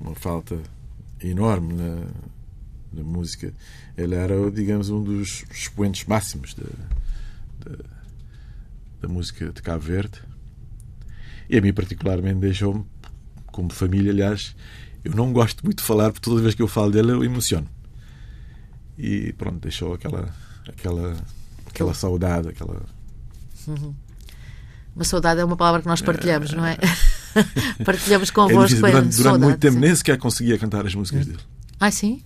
[0.00, 0.58] uma falta
[1.22, 2.06] enorme na,
[2.92, 3.52] na, música.
[3.96, 6.66] Ele era, digamos, um dos expoentes máximos da,
[7.64, 7.84] da,
[9.02, 10.20] da música de Cabo Verde.
[11.48, 12.84] E a mim, particularmente, deixou-me,
[13.46, 14.54] como família, aliás,
[15.04, 17.68] eu não gosto muito de falar, porque toda vez que eu falo dele eu emociono.
[18.98, 20.34] E pronto, deixou aquela,
[20.68, 21.16] aquela,
[21.66, 22.82] aquela saudade, aquela
[23.66, 23.94] Uhum.
[24.94, 26.78] Uma saudade é uma palavra que nós partilhamos, não é?
[27.84, 28.86] partilhamos convosco.
[28.86, 29.80] É durante, durante muito tempo sim.
[29.80, 31.40] nem sequer conseguia cantar as músicas dele.
[31.78, 32.22] Ah, sim?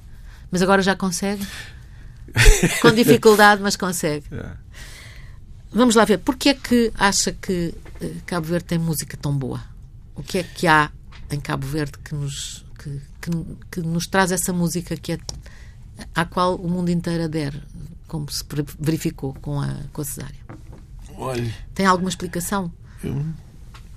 [0.51, 1.45] Mas agora já consegue?
[2.81, 4.25] Com dificuldade, mas consegue.
[4.33, 4.51] É.
[5.73, 6.19] Vamos lá ver.
[6.19, 9.61] Porquê é que acha que eh, Cabo Verde tem música tão boa?
[10.15, 10.91] O que é que há
[11.31, 13.31] em Cabo Verde que nos, que, que,
[13.71, 15.19] que nos traz essa música que é,
[16.15, 17.63] à qual o mundo inteiro adere,
[18.07, 18.45] como se
[18.79, 20.41] verificou com a, com a cesárea?
[21.21, 22.73] Olha, Tem alguma explicação?
[23.05, 23.23] Eu,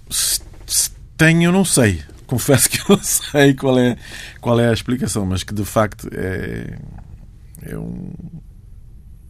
[0.10, 2.02] se, se tenho, eu não sei.
[2.28, 3.98] Confesso que eu não sei qual é,
[4.42, 6.78] qual é a explicação, mas que de facto é,
[7.62, 8.12] é um,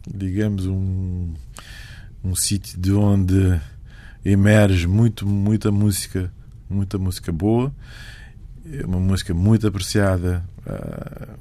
[0.08, 1.34] digamos, um,
[2.24, 3.62] um sítio de onde
[4.26, 6.34] emerge muito, muita música,
[6.68, 7.72] muita música boa,
[8.72, 11.38] é uma música muito apreciada, uh,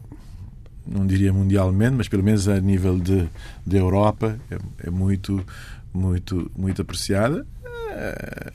[0.87, 3.29] não diria mundialmente, mas pelo menos a nível de,
[3.67, 5.45] de Europa, é, é muito
[5.93, 7.47] muito, muito apreciada.
[7.65, 8.53] Eh,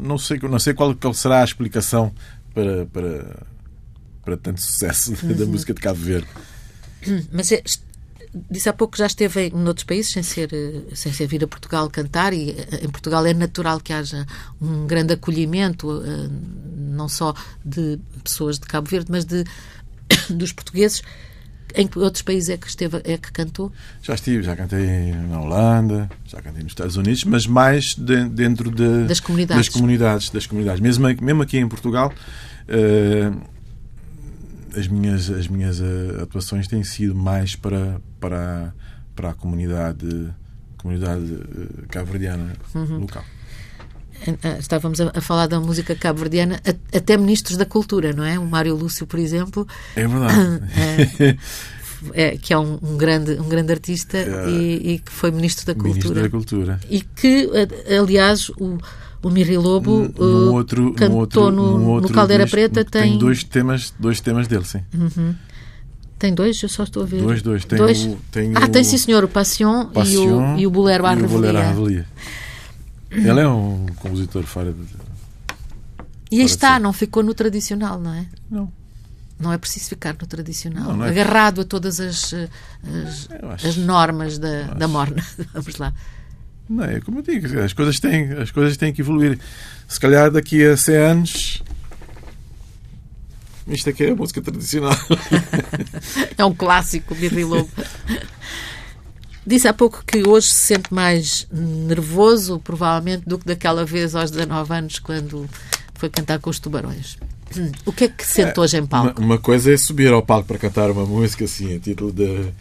[0.00, 2.12] não sei, não sei qual, qual será a explicação
[2.54, 3.46] para, para,
[4.24, 5.34] para tanto sucesso uhum.
[5.34, 6.28] da música de Cabo Verde.
[7.32, 7.62] Mas é,
[8.50, 11.44] disse há pouco que já esteve em outros países sem ser, eh, sem ser vir
[11.44, 14.26] a Portugal cantar e eh, em Portugal é natural que haja
[14.60, 16.02] um grande acolhimento
[16.76, 19.44] não só de pessoas de Cabo Verde, mas de
[20.30, 21.02] dos portugueses
[21.74, 23.72] em que outros países é que esteve, é que cantou?
[24.02, 28.70] Já estive, já cantei na Holanda, já cantei nos Estados Unidos, mas mais de, dentro
[28.70, 29.66] de, das comunidades.
[29.66, 30.80] Das comunidades, das comunidades.
[30.80, 32.12] Mesmo, mesmo aqui em Portugal,
[32.68, 33.40] uh,
[34.78, 38.74] as minhas, as minhas uh, atuações têm sido mais para, para,
[39.14, 40.28] para a comunidade,
[40.78, 42.98] comunidade uh, cabo-verdiana uhum.
[42.98, 43.24] local.
[44.58, 46.60] Estávamos a, falar da música cabo-verdiana,
[46.94, 48.38] até ministros da cultura, não é?
[48.38, 49.66] O Mário Lúcio, por exemplo.
[49.94, 50.64] É verdade.
[52.14, 55.30] é, é, que é um, um, grande, um grande artista é, e, e, que foi
[55.30, 55.94] ministro da Cultura.
[55.94, 56.80] Ministro da Cultura.
[56.90, 57.50] E que,
[57.98, 58.78] aliás, o,
[59.22, 62.84] o Mirri Lobo no outro, cantou no, outro, no, no Caldeira disco, Preta.
[62.84, 63.10] Tem...
[63.10, 64.80] tem dois temas, dois temas dele, sim.
[64.94, 65.34] Uhum.
[66.18, 66.60] Tem dois?
[66.62, 67.22] Eu só estou a ver.
[67.22, 67.64] Dois, dois.
[67.64, 68.04] Tem dois.
[68.04, 68.68] O, tem ah, o...
[68.68, 69.22] tem sim, senhor.
[69.22, 72.06] O Passion, Passion e, o, e o Bolero à Revelia.
[73.10, 74.84] Ele é um compositor fora de.
[76.30, 78.26] E aí está, não ficou no tradicional, não é?
[78.50, 78.72] Não.
[79.40, 83.28] Não é preciso ficar no tradicional, não, não é agarrado a todas as, as,
[83.64, 85.24] as normas da, da morna.
[85.54, 85.94] Vamos lá.
[86.68, 89.38] Não, é como eu digo, as coisas, têm, as coisas têm que evoluir.
[89.86, 91.62] Se calhar daqui a 100 anos
[93.68, 94.96] isto aqui é a música tradicional.
[96.36, 97.68] é um clássico, Birri Lobo.
[99.48, 104.30] Disse há pouco que hoje se sente mais nervoso, provavelmente, do que daquela vez aos
[104.30, 105.48] 19 anos, quando
[105.94, 107.16] foi cantar com os tubarões.
[107.86, 109.18] O que é que sente é, hoje em palco?
[109.18, 112.24] Uma, uma, coisa é subir ao palco para cantar uma música assim, a título de.
[112.24, 112.52] Uh,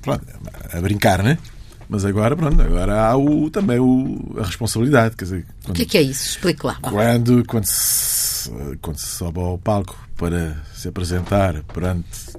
[0.00, 0.24] pronto,
[0.72, 1.36] a brincar, né?
[1.88, 5.16] Mas agora, pronto, agora há o, também o, a responsabilidade.
[5.16, 6.28] Quer dizer, quando, o que é, que é isso?
[6.28, 6.78] Explique lá.
[6.80, 12.38] Quando, quando, se, quando se sobe ao palco para se apresentar perante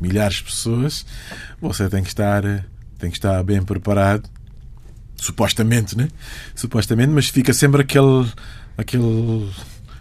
[0.00, 1.04] milhares de pessoas,
[1.60, 2.42] você tem que estar,
[2.98, 4.28] tem que estar bem preparado.
[5.16, 6.08] Supostamente, né?
[6.54, 8.26] Supostamente, mas fica sempre aquele,
[8.76, 9.48] aquele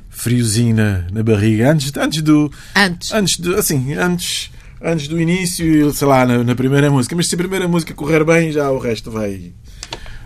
[0.10, 2.52] friozinho na, na barriga antes, antes do.
[2.76, 3.12] Antes.
[3.12, 3.56] Antes do.
[3.56, 4.52] Assim, antes
[4.84, 7.16] antes do início, sei lá, na, na, primeira música.
[7.16, 9.54] Mas se a primeira música correr bem, já o resto vai,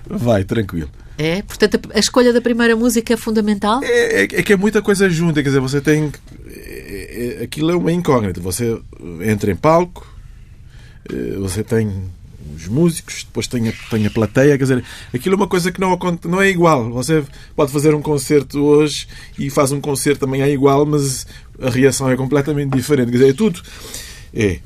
[0.10, 0.90] vai tranquilo.
[1.18, 3.84] É, portanto, a escolha da primeira música é fundamental?
[3.84, 6.12] É, é, é que é muita coisa junta, quer dizer, você tem.
[6.66, 8.42] É, é, aquilo é uma incógnita.
[8.42, 8.80] Você
[9.22, 10.08] entra em palco,
[11.10, 11.92] eh, você tem
[12.56, 15.80] os músicos, depois tem a, tem a plateia, quer dizer, aquilo é uma coisa que
[15.80, 16.90] não, não é igual.
[16.92, 17.24] Você
[17.56, 21.28] pode fazer um concerto hoje e faz um concerto também é igual, mas
[21.62, 23.12] a reação é completamente diferente.
[23.12, 23.62] Quer dizer, é tudo
[24.34, 24.60] é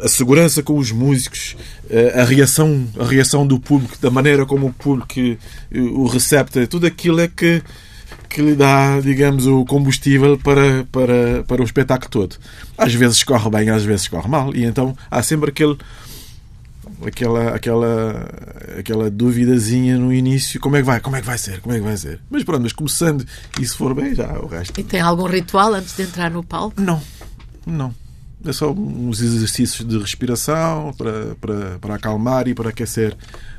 [0.00, 1.56] a segurança com os músicos,
[2.14, 5.14] a reação, a reação do público, da maneira como o público
[5.72, 7.62] o recepta, tudo aquilo é que,
[8.32, 12.36] que lhe dá, digamos, o combustível para, para, para o espetáculo todo.
[12.78, 15.76] Às vezes corre bem, às vezes corre mal, e então há sempre aquele
[17.06, 18.28] aquela aquela
[18.78, 21.78] aquela duvidazinha no início como é que vai como é que vai ser como é
[21.78, 22.20] que vai ser?
[22.30, 23.26] Mas pronto mas começando
[23.60, 24.80] e se for bem já o resto.
[24.80, 26.80] E tem algum ritual antes de entrar no palco?
[26.80, 27.02] Não
[27.66, 27.94] não.
[28.44, 33.16] É só uns exercícios de respiração para, para, para acalmar e para aquecer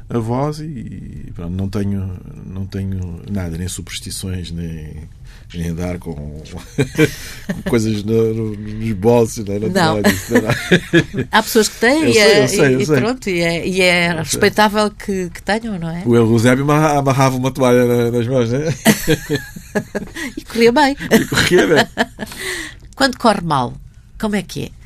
[0.09, 5.07] a voz e pronto, não tenho não tenho nada nem superstições nem
[5.53, 10.01] nem andar com, com coisas no, no, nos bolsos não, não, não.
[10.01, 14.13] Disso, não, há pessoas que têm e, é, sei, e, pronto e é, e é
[14.13, 18.59] respeitável que, que, tenham não é o Eusébio amarrava uma toalha nas mãos né?
[20.37, 21.85] e corria bem e corria bem
[22.95, 23.73] quando corre mal
[24.19, 24.82] como é que é?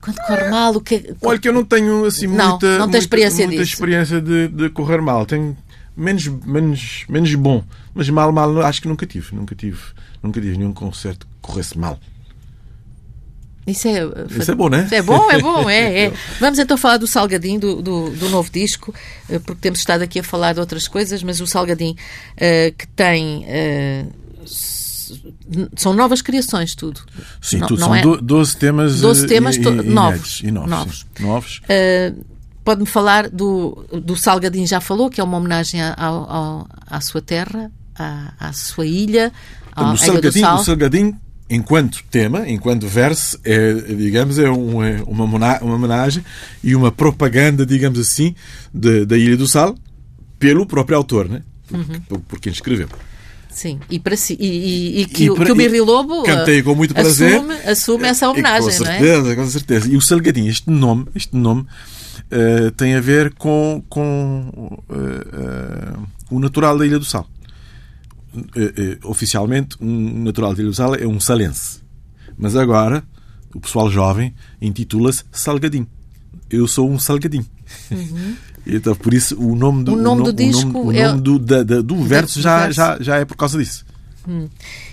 [0.00, 1.14] Quando corre mal, o que é...
[1.22, 4.70] Olha que eu não tenho assim não, muita, não muita, experiência, muita experiência de, de,
[4.70, 5.26] correr mal.
[5.26, 5.56] Tenho
[5.96, 7.62] menos, menos, menos bom.
[7.94, 9.34] Mas mal, mal, acho que nunca tive.
[9.34, 9.78] Nunca tive,
[10.22, 11.98] nunca tive nenhum concerto que corresse mal.
[13.66, 14.84] Isso é, Isso é bom, né?
[14.84, 16.12] Isso é bom, é bom, é, é.
[16.40, 18.92] Vamos então falar do Salgadinho, do, do, do, novo disco,
[19.28, 22.86] eh, porque temos estado aqui a falar de outras coisas, mas o Salgadinho uh, que
[22.88, 23.44] tem.
[23.44, 24.20] Uh,
[25.76, 27.00] são novas criações, tudo.
[27.40, 27.80] Sim, não, tudo.
[27.80, 28.02] Não são é...
[28.02, 30.40] 12 temas, 12 temas e, e, novos.
[30.42, 30.70] E novos.
[30.70, 31.06] novos.
[31.20, 31.62] novos.
[31.64, 37.00] Uh, Pode-me falar do, do Salgadinho, já falou, que é uma homenagem ao, ao, à
[37.00, 39.32] sua terra, à, à sua ilha,
[39.74, 45.24] à, o Salgadinho, o Salgadinho enquanto tema, enquanto verso, é, digamos, é, um, é uma,
[45.24, 46.22] uma homenagem
[46.62, 48.34] e uma propaganda, digamos assim,
[48.72, 49.74] de, da Ilha do Sal
[50.38, 51.42] pelo próprio autor, né?
[51.72, 52.00] uhum.
[52.08, 52.88] por, por quem escreveu.
[53.52, 56.62] Sim, e, para si, e, e, e que, e para, que o Birri Lobo cantei
[56.62, 59.36] com muito prazer, assume, assume essa homenagem, com certeza, não é?
[59.36, 59.88] Com certeza.
[59.88, 66.08] E o Salgadinho, este nome, este nome uh, tem a ver com, com uh, uh,
[66.30, 67.28] o natural da Ilha do Sal.
[69.04, 71.80] oficialmente, um natural da Ilha do Sal é um salense.
[72.38, 73.04] Mas agora,
[73.54, 74.32] o pessoal jovem
[74.62, 75.86] intitula-se Salgadinho.
[76.48, 77.46] Eu sou um Salgadinho.
[77.90, 78.36] Uhum.
[78.76, 81.22] Então, por isso, o nome do, o nome do disco o nome, o nome é...
[81.22, 82.74] do, da, da, do verso, já, verso.
[82.74, 83.84] Já, já é por causa disso.
[84.28, 84.48] Hum.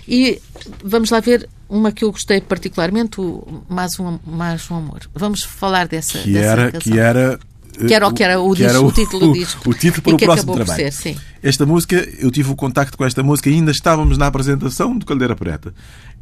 [0.06, 0.40] E
[0.82, 5.00] vamos lá ver uma que eu gostei particularmente, o Mais um, Mais um Amor.
[5.14, 6.92] Vamos falar dessa, que dessa era, canção.
[6.92, 7.38] Que era
[7.86, 9.70] que era o que era o, que disco, era o, o título do disco.
[9.70, 10.92] O, título para o próximo trabalho.
[10.92, 15.06] Ser, Esta música, eu tive o contacto com esta música ainda estávamos na apresentação do
[15.06, 15.72] Caldeira Preta.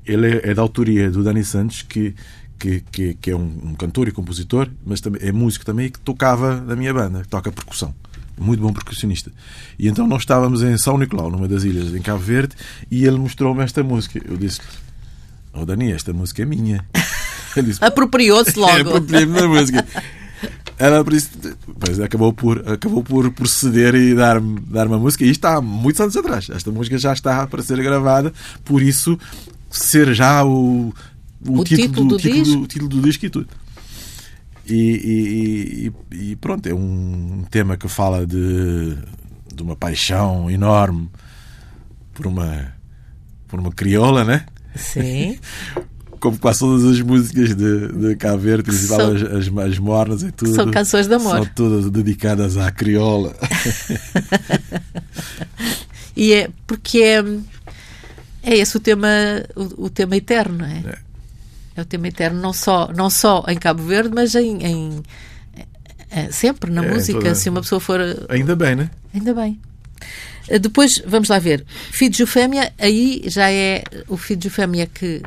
[0.04, 2.14] Ele é, é da autoria do Dani Santos, que,
[2.58, 5.98] que, que, que é um, um, cantor e compositor, mas também é músico também que
[6.00, 7.94] tocava na minha banda, que toca percussão.
[8.38, 9.32] Muito bom percussionista.
[9.78, 12.54] E então nós estávamos em São Nicolau, numa das ilhas, em Cabo Verde,
[12.90, 14.20] e ele mostrou-me esta música.
[14.22, 14.60] Eu disse
[15.58, 16.84] Oh Dani, esta música é minha.
[17.80, 18.80] Apropriou-se logo.
[18.80, 19.86] Apropriei-me da música.
[20.78, 21.30] ela por isso,
[21.80, 25.24] pois, acabou, por, acabou por proceder e dar-me dar a música.
[25.24, 26.50] E isto está muitos anos atrás.
[26.50, 28.32] Esta música já está para ser gravada,
[28.64, 29.18] por isso
[29.70, 30.92] ser já o,
[31.44, 32.60] o, o título, título, do, título, disco?
[32.60, 33.48] Do, título do disco e tudo.
[34.68, 38.96] E, e, e, pronto, é um tema que fala de,
[39.54, 41.08] de uma paixão enorme
[42.12, 42.74] por uma,
[43.46, 44.44] por uma crioula, né?
[44.74, 45.38] Sim.
[46.18, 50.32] Como quase todas as músicas de, de Cabo Verde, principalmente as, as, as mornas e
[50.32, 50.54] tudo.
[50.54, 51.36] São canções de amor.
[51.36, 53.36] São todas dedicadas à crioula.
[56.16, 57.22] e é porque é,
[58.42, 59.08] é esse o tema,
[59.54, 60.82] o, o tema eterno, não é?
[60.86, 61.05] é?
[61.76, 65.02] É o tema eterno, não só, não só em Cabo Verde, mas em, em
[66.10, 67.20] é, sempre na é, música.
[67.20, 67.34] Toda...
[67.34, 68.00] Se uma pessoa for.
[68.28, 68.90] Ainda bem, né?
[69.12, 69.60] Ainda bem.
[70.48, 71.64] Eh, depois, vamos lá ver.
[72.18, 75.22] Eufémia, aí já é o Eufémia que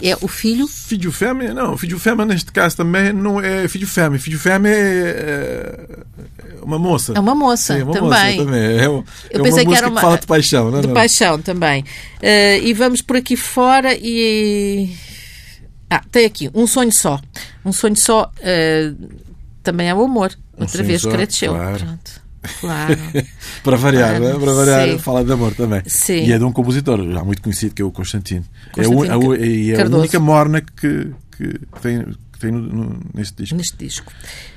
[0.00, 0.66] é o filho?
[0.68, 1.52] Filho fêmea?
[1.52, 4.18] Não, filho fêmea neste caso também não é filho fêmea.
[4.18, 5.86] Filho fêmea é,
[6.38, 7.12] é uma moça.
[7.16, 8.36] É uma moça, Sim, é uma também.
[8.36, 8.60] Moça também.
[8.60, 9.96] É, é Eu pensei que era uma.
[9.96, 10.82] Que fala de paixão, não é?
[10.82, 11.82] De paixão também.
[11.82, 14.88] Uh, e vamos por aqui fora e.
[15.90, 17.20] Ah, tem aqui, um sonho só.
[17.64, 19.08] Um sonho só uh,
[19.62, 20.36] também é o amor.
[20.56, 21.54] Outra um vez, cresceu.
[21.54, 21.78] Claro.
[21.78, 22.28] Pronto.
[22.60, 22.96] Claro.
[23.62, 24.32] para variar, ah, né?
[24.32, 24.98] para variar, sim.
[24.98, 25.82] fala de amor também.
[25.86, 26.24] Sim.
[26.24, 28.44] E é de um compositor já muito conhecido, que é o Constantino.
[28.72, 33.00] Constantino é, o, é, é a única morna que, que tem, que tem no, no,
[33.14, 33.56] neste disco.
[33.56, 34.12] Neste disco.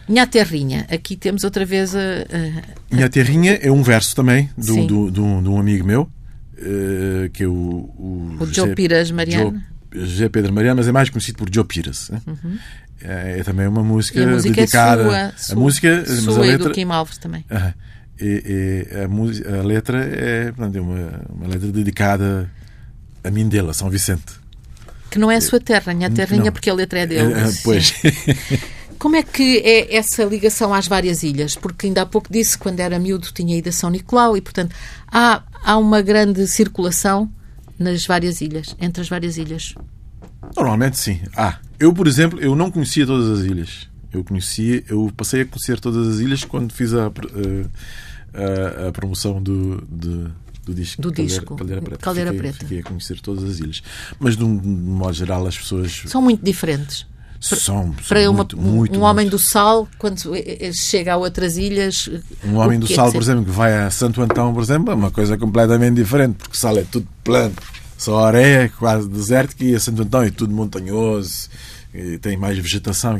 [0.07, 1.99] Minha Terrinha, aqui temos outra vez a.
[1.99, 2.95] a...
[2.95, 7.43] Minha Terrinha é um verso também do, do, do, de um amigo meu, uh, que
[7.43, 7.51] é o.
[7.51, 9.61] O, o Joe Piras Mariano.
[9.93, 12.09] José Pedro Mariano, mas é mais conhecido por Joe Piras.
[12.09, 12.21] Né?
[12.27, 12.57] Uhum.
[13.03, 15.01] É, é, também uma música, música é dedicada.
[15.03, 17.45] É sua, a música, sua mas a letra, do Kim Alves também.
[17.49, 17.73] Uh,
[18.19, 22.49] e, e a, música, a, letra é, portanto, é uma, uma letra dedicada
[23.23, 24.39] a mim dela, São Vicente.
[25.09, 26.51] Que não é a sua terra, a terrinha, não.
[26.51, 27.33] porque a letra é dele.
[27.33, 27.93] É, pois.
[28.97, 31.55] Como é que é essa ligação às várias ilhas?
[31.55, 34.75] Porque ainda há pouco disse, quando era miúdo, tinha ido a São Nicolau e, portanto,
[35.11, 37.27] há, há uma grande circulação
[37.81, 39.75] nas várias ilhas, entre as várias ilhas.
[40.55, 41.19] Normalmente sim.
[41.35, 43.89] Ah, eu, por exemplo, eu não conhecia todas as ilhas.
[44.11, 49.41] Eu conhecia, eu passei a conhecer todas as ilhas quando fiz a, a, a promoção
[49.41, 50.27] do, de,
[50.65, 51.01] do disco.
[51.01, 51.55] Do Caldeira, disco.
[51.55, 52.01] Caldeira Preta.
[52.01, 52.65] Caldeira fiquei, Preta.
[52.65, 53.81] Fiquei a conhecer todas as ilhas.
[54.19, 56.03] Mas, de um, de um modo geral, as pessoas.
[56.07, 57.05] São muito diferentes.
[57.41, 59.31] São, são para uma, muito, um muito, homem muito.
[59.31, 60.31] do sal, quando
[60.73, 62.07] chega a outras ilhas.
[62.45, 65.09] Um homem do sal, por exemplo, que vai a Santo Antão, por exemplo, é uma
[65.09, 67.55] coisa completamente diferente, porque sal é tudo plano
[68.01, 71.49] só areia, quase desértica, e a Santo Antão é tudo montanhoso,
[72.19, 73.15] tem mais vegetação.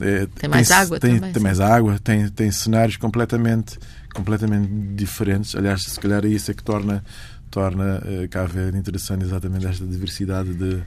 [0.00, 1.32] É, tem mais tem, água tem, também.
[1.32, 3.78] Tem mais água, tem, tem cenários completamente,
[4.14, 5.56] completamente diferentes.
[5.56, 7.02] Aliás, se calhar isso é que torna,
[7.50, 10.82] torna uh, Cabo Verde interessante exatamente esta diversidade de.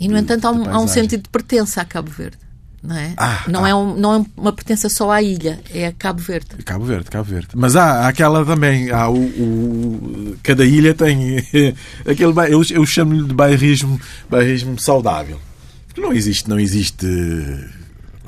[0.00, 2.38] E, no de, entanto, há um, há um sentido de pertença a Cabo Verde
[2.82, 3.12] não é?
[3.16, 3.68] Ah, não, ah.
[3.68, 6.48] É um, não é uma pertença só à ilha, é Cabo Verde.
[6.64, 7.48] Cabo Verde, Cabo Verde.
[7.54, 11.38] Mas há, há aquela também, há o, o, cada ilha tem
[12.06, 15.40] aquele eu, eu chamo-lhe de bairrismo, bairrismo saudável.
[15.86, 17.06] Porque não existe, não existe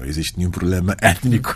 [0.01, 1.55] não existe nenhum problema étnico,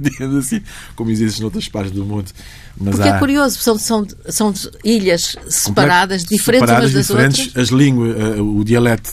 [0.00, 0.62] digamos assim,
[0.96, 2.30] como existe noutras partes do mundo.
[2.76, 3.16] Mas Porque é há...
[3.16, 7.64] é curioso, são, são, são ilhas separadas, diferentes separadas, umas das diferentes, outras.
[7.64, 9.10] As línguas, eh, o dialeto,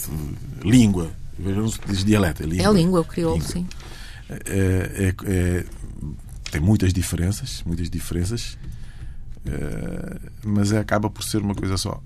[0.63, 2.43] língua, Vejam se diz dialeto.
[2.43, 2.65] É língua.
[2.65, 3.65] É língua, o crioulo, sim.
[4.29, 5.65] É, é, é,
[6.51, 8.69] tem muitas diferenças, muitas diferenças, é,
[10.43, 12.01] mas acaba por ser uma coisa só.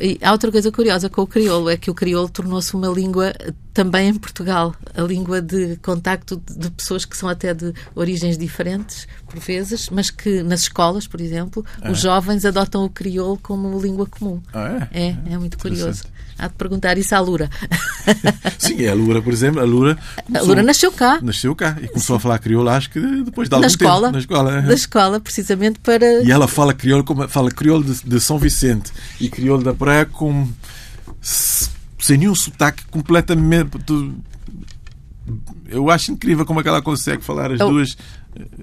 [0.00, 3.32] E há outra coisa curiosa com o crioulo, é que o crioulo tornou-se uma língua
[3.72, 9.06] também em Portugal, a língua de contacto de pessoas que são até de origens diferentes,
[9.28, 14.06] por vezes, mas que nas escolas, por exemplo, os jovens adotam o crioulo como língua
[14.06, 14.40] comum.
[14.52, 15.08] Ah, é?
[15.08, 16.04] É, é muito curioso.
[16.38, 17.48] Há de perguntar isso à Lura.
[18.58, 19.60] Sim, é a Lura, por exemplo.
[19.60, 21.18] A Lura, começou, a Lura nasceu cá.
[21.22, 22.18] Nasceu cá e começou Sim.
[22.18, 24.12] a falar crioulo, acho que depois de algum na escola, tempo.
[24.12, 24.62] Na escola.
[24.62, 26.22] Na escola, precisamente para...
[26.22, 30.04] E ela fala crioulo, como, fala crioulo de, de São Vicente e crioulo da praia
[30.04, 30.48] com...
[31.20, 33.78] sem nenhum sotaque completamente...
[35.66, 37.96] Eu acho incrível como é que ela consegue falar as duas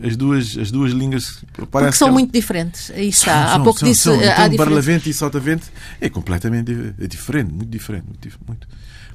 [0.04, 2.92] as duas, as duas línguas Porque são muito diferentes.
[2.92, 3.48] Aí está.
[3.48, 4.04] São, Há pouco são, disse.
[4.04, 4.16] São.
[4.16, 4.58] Então, diferença...
[4.58, 5.66] Barlavento e Saltavente
[6.00, 8.06] é completamente é diferente, muito diferente.
[8.48, 8.68] Muito,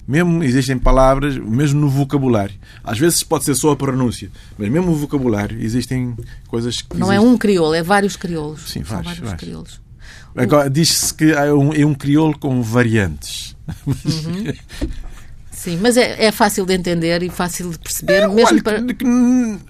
[0.09, 2.55] Mesmo existem palavras, mesmo no vocabulário.
[2.83, 6.17] Às vezes pode ser só a pronúncia, mas mesmo no vocabulário existem
[6.49, 6.97] coisas que.
[6.97, 7.29] Não existem...
[7.29, 8.71] é um crioulo, é vários crioulos.
[8.71, 9.41] Sim, vários, vários, vários.
[9.41, 9.81] crioulos.
[10.35, 13.57] Agora, diz-se que é um, é um crioulo com variantes.
[13.87, 14.53] Uhum.
[15.67, 18.81] Sim, mas é, é fácil de entender e fácil de perceber, é, mesmo olha, para.
[18.85, 19.05] Que, que,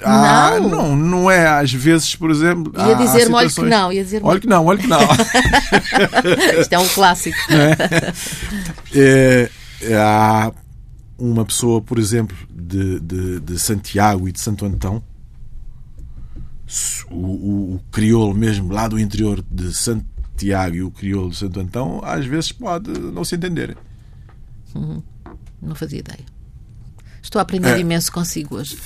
[0.05, 0.69] ah, não.
[0.69, 2.71] não, não é às vezes, por exemplo.
[2.77, 5.01] Ia dizer-me, olha que não, ia dizer olha que não, olha que não.
[6.61, 7.39] Isto é um clássico.
[8.95, 9.49] É,
[9.81, 10.53] é, há,
[11.19, 15.03] uma pessoa, por exemplo, de, de, de Santiago e de Santo Antão,
[17.11, 21.59] o, o, o crioulo mesmo lá do interior de Santiago e o crioulo de Santo
[21.59, 23.79] Antão, às vezes pode não se entender.
[24.75, 25.03] Uhum.
[25.67, 26.25] Não fazia ideia.
[27.23, 27.81] Estou a aprender é.
[27.81, 28.79] imenso consigo hoje.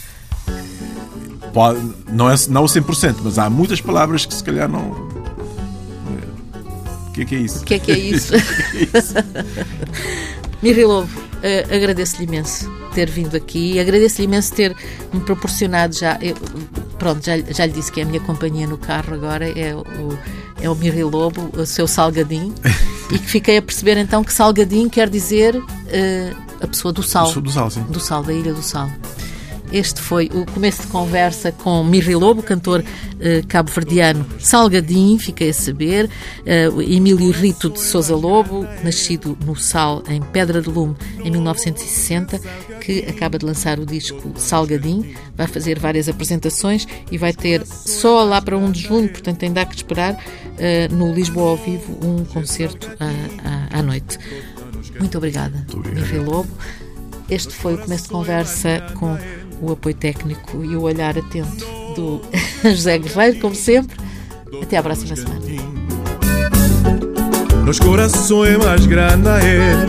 [1.52, 4.90] Pode, não é não 100%, mas há muitas palavras que se calhar não.
[7.08, 7.60] O que é que é isso?
[7.60, 8.32] O que é que é isso?
[10.62, 14.76] Miri Lobo, uh, agradeço-lhe imenso ter vindo aqui e agradeço-lhe imenso ter
[15.12, 16.18] me proporcionado já.
[16.20, 16.36] Eu,
[16.98, 19.84] pronto, já, já lhe disse que é a minha companhia no carro agora, é o,
[20.60, 22.54] é o Miri Lobo, o seu salgadinho,
[23.10, 27.32] e que fiquei a perceber então que salgadinho quer dizer uh, a pessoa do sal.
[27.32, 27.82] do sal, sim.
[27.84, 28.90] Do sal, da Ilha do Sal.
[29.72, 32.82] Este foi o começo de conversa com Mirri Lobo, cantor
[33.20, 36.10] eh, cabo-verdiano salgadinho, fiquei a saber.
[36.44, 42.40] Eh, Emílio Rito de Souza Lobo, nascido no Sal, em Pedra de Lume, em 1960,
[42.80, 45.14] que acaba de lançar o disco Salgadinho.
[45.36, 49.60] Vai fazer várias apresentações e vai ter só lá para 1 de junho, portanto ainda
[49.60, 50.16] há que esperar,
[50.58, 54.18] eh, no Lisboa ao vivo, um concerto à, à, à noite.
[55.00, 56.50] Muito obrigada, Mirri Lobo.
[57.28, 59.16] Este foi o começo de conversa com
[59.62, 61.64] o apoio técnico e o olhar atento
[61.96, 62.20] do
[62.62, 63.96] José Guerreiro, como sempre.
[64.62, 65.40] Até à próxima semana.
[67.64, 69.86] Nos corações mais grande é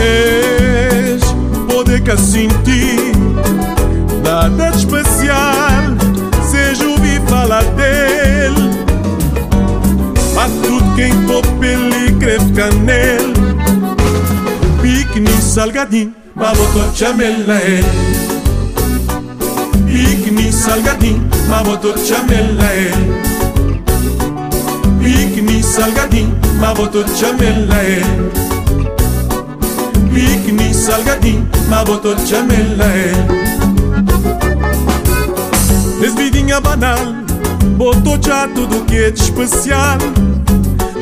[0.00, 1.22] És
[1.70, 3.12] poder que sentir
[4.24, 5.82] Nada de especial
[6.50, 8.17] Seja ouvir falar dele
[10.62, 13.32] tudo quem topa ele creve canel
[14.82, 17.82] Pique salgadinho maboto chamela e
[19.86, 22.92] Picni salgadin maboto chamela e
[25.02, 28.02] Picni salgadin maboto chamela e
[30.12, 33.12] Picni salgadin maboto chamela e
[36.00, 36.98] Desvidinha banal
[37.76, 39.98] Botou já tudo que é de especial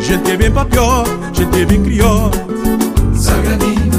[0.06, 2.30] Gente bem pra pior, gente bem crió
[3.12, 3.90] Salgadinho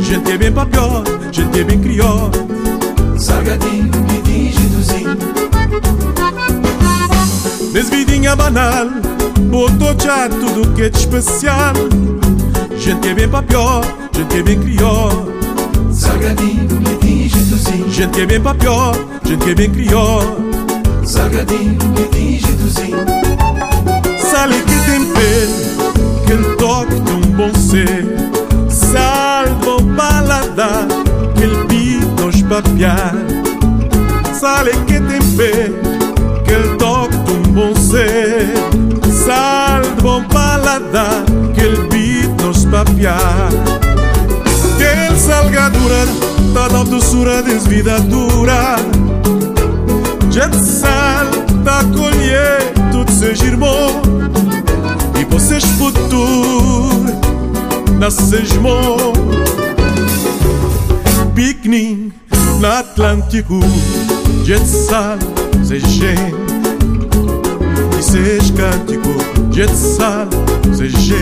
[0.00, 2.30] Gente é bem papió, gente bem crió
[3.18, 5.18] Salgadinho, midinho, gituzinho
[7.74, 8.86] Desvidinha banal
[9.50, 11.74] Botou já tudo que é de especial.
[12.78, 13.82] Gente bem papió,
[14.14, 15.10] gente bem crió
[15.92, 18.92] Salgadinho, midinho, gituzinho Gente bem papió,
[19.26, 20.20] gente bem crió
[21.04, 23.36] Salgadinho, midinho, gituzinho
[24.30, 28.04] Sale que tem pelo Que ele toque de um bom ser.
[28.68, 30.86] Salvo paladar
[31.36, 31.64] que el
[32.20, 33.14] nos papiar.
[34.32, 35.72] Sale que tem pé
[36.44, 38.52] que el toque um bom ser.
[39.24, 41.24] Salvo paladar
[41.54, 41.88] que el
[42.42, 43.48] nos papiar.
[44.76, 46.06] Que el salga durar
[46.52, 48.76] toda doçura desvida dura.
[50.30, 51.26] Jet sal
[51.64, 52.75] da colher
[53.06, 54.02] tudo seja irmão
[55.18, 57.04] e vocês futuro
[57.98, 59.12] na Sesmo
[61.34, 62.12] Piquenique
[62.60, 63.60] no Atlântico
[64.44, 65.18] Jet sal,
[65.62, 66.34] gente
[67.98, 69.16] E seis cântico
[69.50, 70.28] Jet sal,
[70.72, 71.14] gente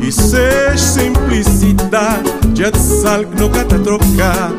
[0.00, 4.50] E seis simplicidade Jet sal que nunca tá trocar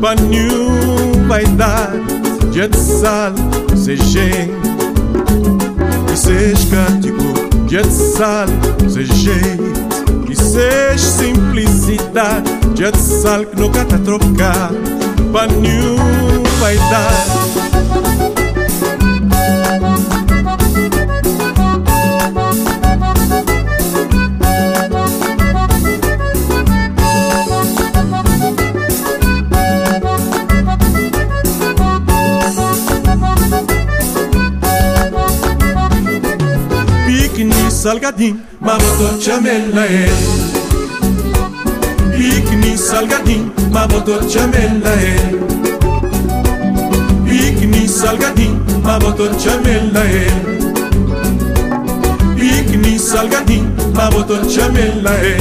[0.00, 1.92] Pra nenhum dar
[2.52, 3.32] Jet sal,
[3.76, 4.79] gente
[6.12, 8.46] E seis cântico Jet sal,
[8.88, 14.70] gente seja simplicidade de sal que nunca tá trocar
[15.32, 15.96] Pra nenhum
[16.58, 18.29] vai dar
[37.82, 40.04] salgadin maboto chamelae
[42.16, 43.42] bikini salgadin
[43.74, 45.14] maboto chamelae
[47.24, 48.52] bikini salgadin
[48.86, 50.24] maboto chamelae
[52.36, 53.64] bikini salgadin
[53.96, 55.34] maboto chamelae